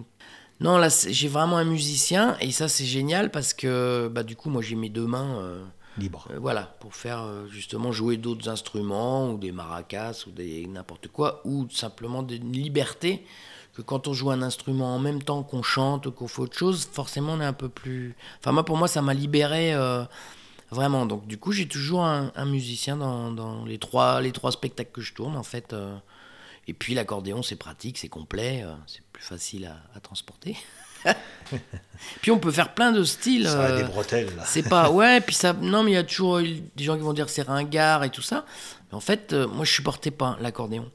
non, 0.63 0.79
là, 0.79 0.89
j'ai 0.89 1.29
vraiment 1.29 1.59
un 1.59 1.65
musicien 1.65 2.37
et 2.41 2.51
ça, 2.53 2.69
c'est 2.69 2.85
génial 2.87 3.31
parce 3.31 3.53
que 3.55 4.09
bah, 4.13 4.23
du 4.23 4.37
coup, 4.37 4.49
moi, 4.51 4.63
j'ai 4.63 4.77
mes 4.77 4.89
deux 4.89 5.07
mains, 5.07 5.37
euh, 5.41 5.63
libre. 5.99 6.27
euh, 6.31 6.39
voilà, 6.41 6.63
pour 6.81 6.95
faire 6.95 7.23
euh, 7.23 7.47
justement 7.49 7.93
jouer 7.93 8.17
d'autres 8.17 8.49
instruments 8.49 9.31
ou 9.33 9.39
des 9.39 9.53
maracas 9.53 10.25
ou 10.27 10.31
des 10.31 10.67
n'importe 10.67 11.09
quoi 11.09 11.41
ou 11.45 11.69
simplement 11.71 12.27
une 12.27 12.53
liberté 12.53 13.25
que 13.75 13.83
quand 13.83 14.07
on 14.09 14.13
joue 14.13 14.31
un 14.31 14.43
instrument 14.43 14.95
en 14.95 14.99
même 14.99 15.23
temps 15.23 15.43
qu'on 15.43 15.63
chante 15.63 16.07
ou 16.07 16.13
qu'on 16.13 16.29
fait 16.29 16.43
autre 16.43 16.57
chose, 16.59 16.89
forcément, 16.93 17.33
on 17.33 17.41
est 17.41 17.45
un 17.47 17.53
peu 17.55 17.69
plus. 17.71 18.15
Enfin, 18.41 18.53
moi, 18.53 18.65
pour 18.65 18.77
moi, 18.77 18.89
ça 18.89 19.03
m'a 19.03 19.15
libéré. 19.15 19.75
euh, 19.75 20.05
Vraiment, 20.71 21.05
donc 21.05 21.27
du 21.27 21.37
coup 21.37 21.53
j'ai 21.53 21.69
toujours 21.69 22.03
un, 22.05 22.33
un 22.35 22.47
musicien 22.47 22.97
dans, 22.97 23.31
dans 23.31 23.67
les, 23.67 23.77
trois, 23.79 24.23
les 24.23 24.33
trois 24.33 24.51
spectacles 24.53 24.91
que 24.91 25.03
je 25.03 25.13
tourne 25.13 25.37
en 25.37 25.43
fait. 25.43 25.75
euh, 25.75 25.95
et 26.69 26.75
puis 26.75 26.95
l'accordéon, 26.95 27.43
c'est 27.43 27.57
pratique, 27.57 27.99
c'est 27.99 28.09
complet, 28.09 28.63
euh, 28.65 28.73
c'est 28.87 29.03
plus 29.13 29.23
facile 29.25 29.67
à, 29.67 29.77
à 29.97 30.01
transporter. 30.01 30.57
puis 32.21 32.31
on 32.31 32.39
peut 32.39 32.53
faire 32.53 32.75
plein 32.75 32.93
de 32.93 33.03
styles. 33.05 33.47
Ça 33.49 33.61
a 33.67 33.71
euh, 33.71 33.77
des 33.79 33.85
bretelles. 33.85 34.35
là. 34.37 34.45
c'est 34.47 34.63
pas. 34.69 34.91
Ouais, 34.91 35.21
puis 35.21 35.35
ça. 35.35 35.53
Non, 35.53 35.83
mais 35.83 35.91
il 35.93 35.95
y 35.95 35.99
a 35.99 36.05
toujours 36.05 36.39
des 36.41 36.85
gens 36.85 36.97
qui 36.97 37.03
vont 37.03 37.13
dire 37.13 37.27
que 37.27 37.33
c'est 37.33 37.43
ringard 37.43 38.05
et 38.05 38.11
tout 38.11 38.23
ça. 38.23 38.45
Mais 38.91 38.97
en 38.97 39.01
fait, 39.01 39.33
euh, 39.33 39.49
moi 39.49 39.65
je 39.65 39.73
supportais 39.73 40.11
pas 40.13 40.37
l'accordéon. 40.41 40.91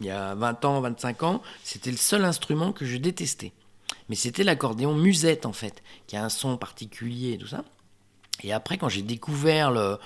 Il 0.00 0.06
y 0.06 0.10
a 0.10 0.34
20 0.34 0.64
ans, 0.64 0.80
25 0.80 1.22
ans, 1.24 1.42
c'était 1.64 1.90
le 1.90 1.96
seul 1.96 2.24
instrument 2.24 2.72
que 2.72 2.84
je 2.84 2.96
détestais. 2.98 3.52
Mais 4.08 4.14
c'était 4.16 4.44
l'accordéon 4.44 4.94
musette 4.94 5.44
en 5.46 5.52
fait, 5.52 5.82
qui 6.06 6.16
a 6.16 6.24
un 6.24 6.28
son 6.28 6.56
particulier 6.56 7.32
et 7.32 7.38
tout 7.38 7.46
ça. 7.48 7.64
Et 8.44 8.52
après, 8.52 8.78
quand 8.78 8.88
j'ai 8.88 9.02
découvert 9.02 9.70
le- 9.72 9.98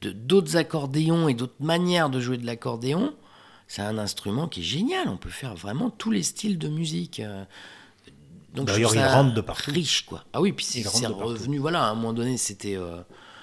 de- 0.00 0.10
d'autres 0.12 0.56
accordéons 0.56 1.28
et 1.28 1.34
d'autres 1.34 1.54
manières 1.60 2.10
de 2.10 2.18
jouer 2.20 2.36
de 2.38 2.46
l'accordéon, 2.46 3.14
c'est 3.68 3.82
un 3.82 3.98
instrument 3.98 4.48
qui 4.48 4.60
est 4.60 4.64
génial. 4.64 5.08
On 5.08 5.16
peut 5.16 5.30
faire 5.30 5.54
vraiment 5.54 5.90
tous 5.90 6.10
les 6.10 6.22
styles 6.22 6.58
de 6.58 6.68
musique. 6.68 7.20
euh. 7.20 7.44
Donc, 8.54 8.66
D'ailleurs, 8.66 8.94
il 8.94 9.04
rentre 9.04 9.34
de 9.34 9.40
partout. 9.42 9.70
Riche, 9.70 10.06
quoi. 10.06 10.24
Ah 10.32 10.40
oui, 10.40 10.52
puis 10.52 10.64
c'est 10.64 10.82
revenu. 11.06 11.58
Voilà, 11.58 11.84
à 11.84 11.90
un 11.90 11.94
moment 11.94 12.14
donné, 12.14 12.38
c'était 12.38 12.76
euh, 12.76 12.96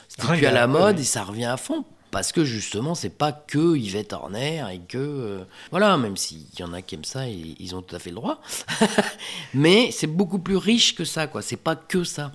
c'était 0.10 0.28
plus 0.28 0.46
à 0.46 0.52
la 0.52 0.68
mode 0.68 1.00
et 1.00 1.04
ça 1.04 1.24
revient 1.24 1.46
à 1.46 1.58
fond. 1.58 1.86
Parce 2.12 2.32
que 2.32 2.46
justement, 2.46 2.96
c'est 2.96 3.10
pas 3.10 3.32
que 3.34 3.76
Yvette 3.76 4.14
Horner 4.14 4.64
et 4.74 4.80
que. 4.80 4.98
euh, 4.98 5.44
voilà, 5.70 5.98
même 5.98 6.18
s'il 6.18 6.46
y 6.58 6.64
en 6.64 6.74
a 6.74 6.82
qui 6.82 6.96
aiment 6.96 7.04
ça 7.04 7.28
et 7.30 7.56
ils 7.60 7.76
ont 7.76 7.82
tout 7.82 7.96
à 7.96 8.00
fait 8.00 8.10
le 8.10 8.16
droit. 8.16 8.42
Mais 9.54 9.92
c'est 9.92 10.08
beaucoup 10.08 10.40
plus 10.40 10.58
riche 10.58 10.96
que 10.96 11.04
ça, 11.06 11.28
quoi. 11.28 11.42
C'est 11.42 11.56
pas 11.58 11.76
que 11.76 12.04
ça. 12.04 12.32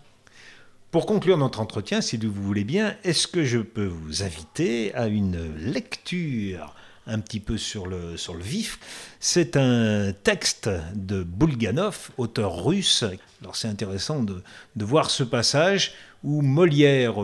Pour 0.90 1.06
conclure 1.06 1.38
notre 1.38 1.60
entretien, 1.60 2.00
si 2.00 2.16
vous 2.18 2.32
voulez 2.42 2.64
bien, 2.64 2.96
est-ce 3.04 3.26
que 3.26 3.44
je 3.44 3.58
peux 3.58 3.86
vous 3.86 4.22
inviter 4.22 4.94
à 4.94 5.06
une 5.06 5.54
lecture 5.56 6.74
un 7.10 7.18
petit 7.20 7.40
peu 7.40 7.58
sur 7.58 7.86
le, 7.86 8.16
sur 8.16 8.34
le 8.34 8.42
vif 8.42 8.78
C'est 9.20 9.56
un 9.56 10.12
texte 10.12 10.70
de 10.94 11.22
Bulganov, 11.22 12.10
auteur 12.16 12.64
russe. 12.64 13.04
Alors 13.42 13.56
c'est 13.56 13.68
intéressant 13.68 14.22
de, 14.22 14.42
de 14.76 14.84
voir 14.84 15.10
ce 15.10 15.22
passage 15.24 15.92
où 16.22 16.42
Molière, 16.42 17.14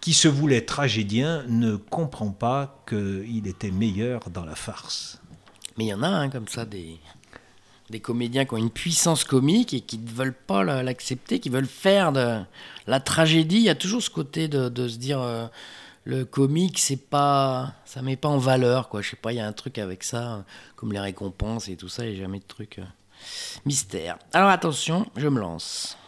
qui 0.00 0.12
se 0.12 0.28
voulait 0.28 0.62
tragédien, 0.62 1.44
ne 1.48 1.76
comprend 1.76 2.30
pas 2.30 2.82
qu'il 2.88 3.46
était 3.46 3.70
meilleur 3.70 4.30
dans 4.30 4.44
la 4.44 4.54
farce. 4.54 5.20
Mais 5.76 5.84
il 5.84 5.88
y 5.88 5.94
en 5.94 6.02
a 6.02 6.08
hein, 6.08 6.30
comme 6.30 6.48
ça 6.48 6.64
des, 6.64 6.98
des 7.90 8.00
comédiens 8.00 8.44
qui 8.44 8.54
ont 8.54 8.58
une 8.58 8.70
puissance 8.70 9.24
comique 9.24 9.74
et 9.74 9.80
qui 9.80 9.98
ne 9.98 10.08
veulent 10.08 10.32
pas 10.32 10.64
la- 10.64 10.82
l'accepter, 10.82 11.38
qui 11.40 11.50
veulent 11.50 11.66
faire 11.66 12.12
de 12.12 12.40
la 12.86 13.00
tragédie. 13.00 13.56
Il 13.56 13.62
y 13.64 13.68
a 13.68 13.74
toujours 13.74 14.02
ce 14.02 14.10
côté 14.10 14.48
de, 14.48 14.68
de 14.68 14.88
se 14.88 14.96
dire 14.96 15.20
euh, 15.20 15.46
le 16.06 16.24
comique, 16.24 16.78
c'est 16.78 16.96
pas, 17.10 17.74
ça 17.84 18.00
met 18.00 18.14
pas 18.16 18.28
en 18.28 18.38
valeur 18.38 18.88
quoi. 18.88 19.02
Je 19.02 19.10
sais 19.10 19.16
pas, 19.16 19.32
il 19.32 19.36
y 19.36 19.40
a 19.40 19.46
un 19.46 19.52
truc 19.52 19.76
avec 19.76 20.04
ça, 20.04 20.44
comme 20.76 20.92
les 20.92 21.00
récompenses 21.00 21.68
et 21.68 21.76
tout 21.76 21.88
ça. 21.88 22.06
Il 22.06 22.12
n'y 22.12 22.18
a 22.18 22.20
jamais 22.22 22.38
de 22.38 22.44
truc 22.44 22.78
euh, 22.78 22.84
mystère. 23.66 24.16
Alors 24.32 24.50
attention, 24.50 25.06
je 25.16 25.26
me 25.26 25.40
lance. 25.40 25.98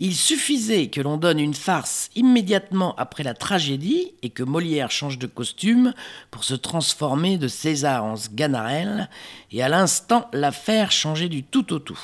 Il 0.00 0.16
suffisait 0.16 0.88
que 0.88 1.00
l'on 1.00 1.16
donne 1.16 1.38
une 1.38 1.54
farce 1.54 2.10
immédiatement 2.16 2.96
après 2.96 3.22
la 3.22 3.34
tragédie 3.34 4.14
et 4.22 4.30
que 4.30 4.42
Molière 4.42 4.90
change 4.90 5.16
de 5.16 5.28
costume 5.28 5.94
pour 6.32 6.42
se 6.42 6.54
transformer 6.54 7.38
de 7.38 7.46
César 7.46 8.02
en 8.02 8.16
Sganarelle, 8.16 9.08
et 9.52 9.62
à 9.62 9.68
l'instant 9.68 10.28
l'affaire 10.32 10.90
changeait 10.90 11.28
du 11.28 11.44
tout 11.44 11.72
au 11.72 11.78
tout. 11.78 12.00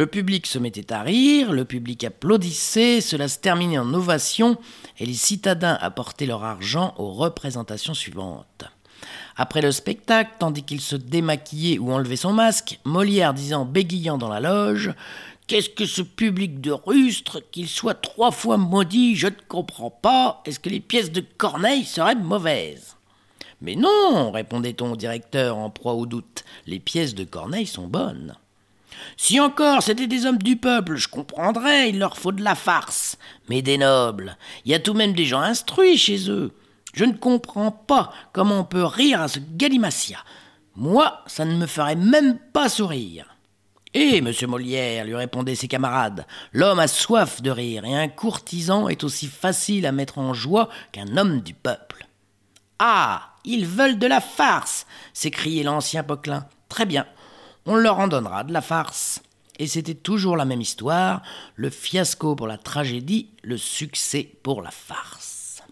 Le 0.00 0.06
public 0.06 0.46
se 0.46 0.58
mettait 0.58 0.94
à 0.94 1.02
rire, 1.02 1.52
le 1.52 1.66
public 1.66 2.04
applaudissait, 2.04 3.02
cela 3.02 3.28
se 3.28 3.38
terminait 3.38 3.76
en 3.76 3.92
ovation, 3.92 4.56
et 4.98 5.04
les 5.04 5.12
citadins 5.12 5.76
apportaient 5.78 6.24
leur 6.24 6.42
argent 6.42 6.94
aux 6.96 7.12
représentations 7.12 7.92
suivantes. 7.92 8.64
Après 9.36 9.60
le 9.60 9.70
spectacle, 9.72 10.30
tandis 10.38 10.62
qu'il 10.62 10.80
se 10.80 10.96
démaquillait 10.96 11.78
ou 11.78 11.92
enlevait 11.92 12.16
son 12.16 12.32
masque, 12.32 12.80
Molière 12.86 13.34
disait 13.34 13.54
en 13.54 13.66
bégayant 13.66 14.16
dans 14.16 14.30
la 14.30 14.40
loge 14.40 14.94
Qu'est-ce 15.46 15.68
que 15.68 15.84
ce 15.84 16.00
public 16.00 16.62
de 16.62 16.72
rustres, 16.72 17.42
qu'il 17.50 17.68
soit 17.68 17.92
trois 17.92 18.30
fois 18.30 18.56
maudit, 18.56 19.16
je 19.16 19.26
ne 19.26 19.34
comprends 19.48 19.90
pas. 19.90 20.40
Est-ce 20.46 20.60
que 20.60 20.70
les 20.70 20.80
pièces 20.80 21.12
de 21.12 21.22
Corneille 21.36 21.84
seraient 21.84 22.14
mauvaises 22.14 22.96
Mais 23.60 23.76
non, 23.76 24.30
répondait-on 24.30 24.92
au 24.92 24.96
directeur 24.96 25.58
en 25.58 25.68
proie 25.68 25.92
au 25.92 26.06
doute, 26.06 26.44
les 26.66 26.80
pièces 26.80 27.14
de 27.14 27.24
Corneille 27.24 27.66
sont 27.66 27.86
bonnes. 27.86 28.34
Si 29.16 29.40
encore 29.40 29.82
c'étaient 29.82 30.06
des 30.06 30.26
hommes 30.26 30.38
du 30.38 30.56
peuple, 30.56 30.96
je 30.96 31.08
comprendrais, 31.08 31.90
il 31.90 31.98
leur 31.98 32.16
faut 32.16 32.32
de 32.32 32.42
la 32.42 32.54
farce. 32.54 33.16
Mais 33.48 33.62
des 33.62 33.78
nobles, 33.78 34.36
il 34.64 34.72
y 34.72 34.74
a 34.74 34.80
tout 34.80 34.92
de 34.92 34.98
même 34.98 35.12
des 35.12 35.26
gens 35.26 35.40
instruits 35.40 35.98
chez 35.98 36.30
eux. 36.30 36.52
Je 36.94 37.04
ne 37.04 37.12
comprends 37.12 37.70
pas 37.70 38.12
comment 38.32 38.60
on 38.60 38.64
peut 38.64 38.84
rire 38.84 39.20
à 39.20 39.28
ce 39.28 39.38
galimatia. 39.38 40.18
Moi, 40.76 41.20
ça 41.26 41.44
ne 41.44 41.56
me 41.56 41.66
ferait 41.66 41.96
même 41.96 42.38
pas 42.52 42.68
sourire. 42.68 43.36
Eh, 43.92 44.20
monsieur 44.20 44.46
Molière, 44.46 45.04
lui 45.04 45.16
répondaient 45.16 45.56
ses 45.56 45.66
camarades, 45.66 46.24
l'homme 46.52 46.78
a 46.78 46.86
soif 46.86 47.42
de 47.42 47.50
rire, 47.50 47.84
et 47.84 47.96
un 47.96 48.06
courtisan 48.06 48.88
est 48.88 49.02
aussi 49.02 49.26
facile 49.26 49.84
à 49.84 49.90
mettre 49.90 50.18
en 50.18 50.32
joie 50.32 50.68
qu'un 50.92 51.16
homme 51.16 51.40
du 51.40 51.54
peuple. 51.54 52.06
Ah, 52.78 53.30
ils 53.44 53.66
veulent 53.66 53.98
de 53.98 54.06
la 54.06 54.20
farce 54.20 54.86
s'écriait 55.12 55.64
l'ancien 55.64 56.04
Poquelin. 56.04 56.46
Très 56.68 56.86
bien, 56.86 57.04
on 57.66 57.76
leur 57.76 57.98
en 57.98 58.08
donnera 58.08 58.44
de 58.44 58.52
la 58.52 58.62
farce. 58.62 59.22
Et 59.58 59.66
c'était 59.66 59.94
toujours 59.94 60.36
la 60.36 60.46
même 60.46 60.60
histoire, 60.62 61.22
le 61.56 61.68
fiasco 61.68 62.34
pour 62.34 62.46
la 62.46 62.56
tragédie, 62.56 63.28
le 63.42 63.58
succès 63.58 64.30
pour 64.42 64.62
la 64.62 64.70
farce. 64.70 65.62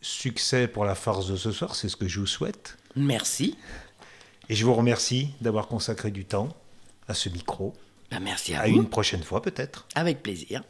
Succès 0.00 0.66
pour 0.66 0.84
la 0.84 0.94
farce 0.94 1.26
de 1.26 1.36
ce 1.36 1.52
soir, 1.52 1.74
c'est 1.74 1.88
ce 1.88 1.96
que 1.96 2.08
je 2.08 2.20
vous 2.20 2.26
souhaite. 2.26 2.78
Merci. 2.94 3.58
Et 4.48 4.54
je 4.54 4.64
vous 4.64 4.72
remercie 4.74 5.28
d'avoir 5.40 5.66
consacré 5.66 6.10
du 6.10 6.24
temps 6.24 6.48
à 7.08 7.14
ce 7.14 7.28
micro. 7.28 7.74
Ben, 8.10 8.20
merci 8.20 8.54
à, 8.54 8.62
à 8.62 8.68
vous. 8.68 8.76
une 8.76 8.88
prochaine 8.88 9.22
fois 9.22 9.42
peut-être. 9.42 9.86
Avec 9.94 10.22
plaisir. 10.22 10.62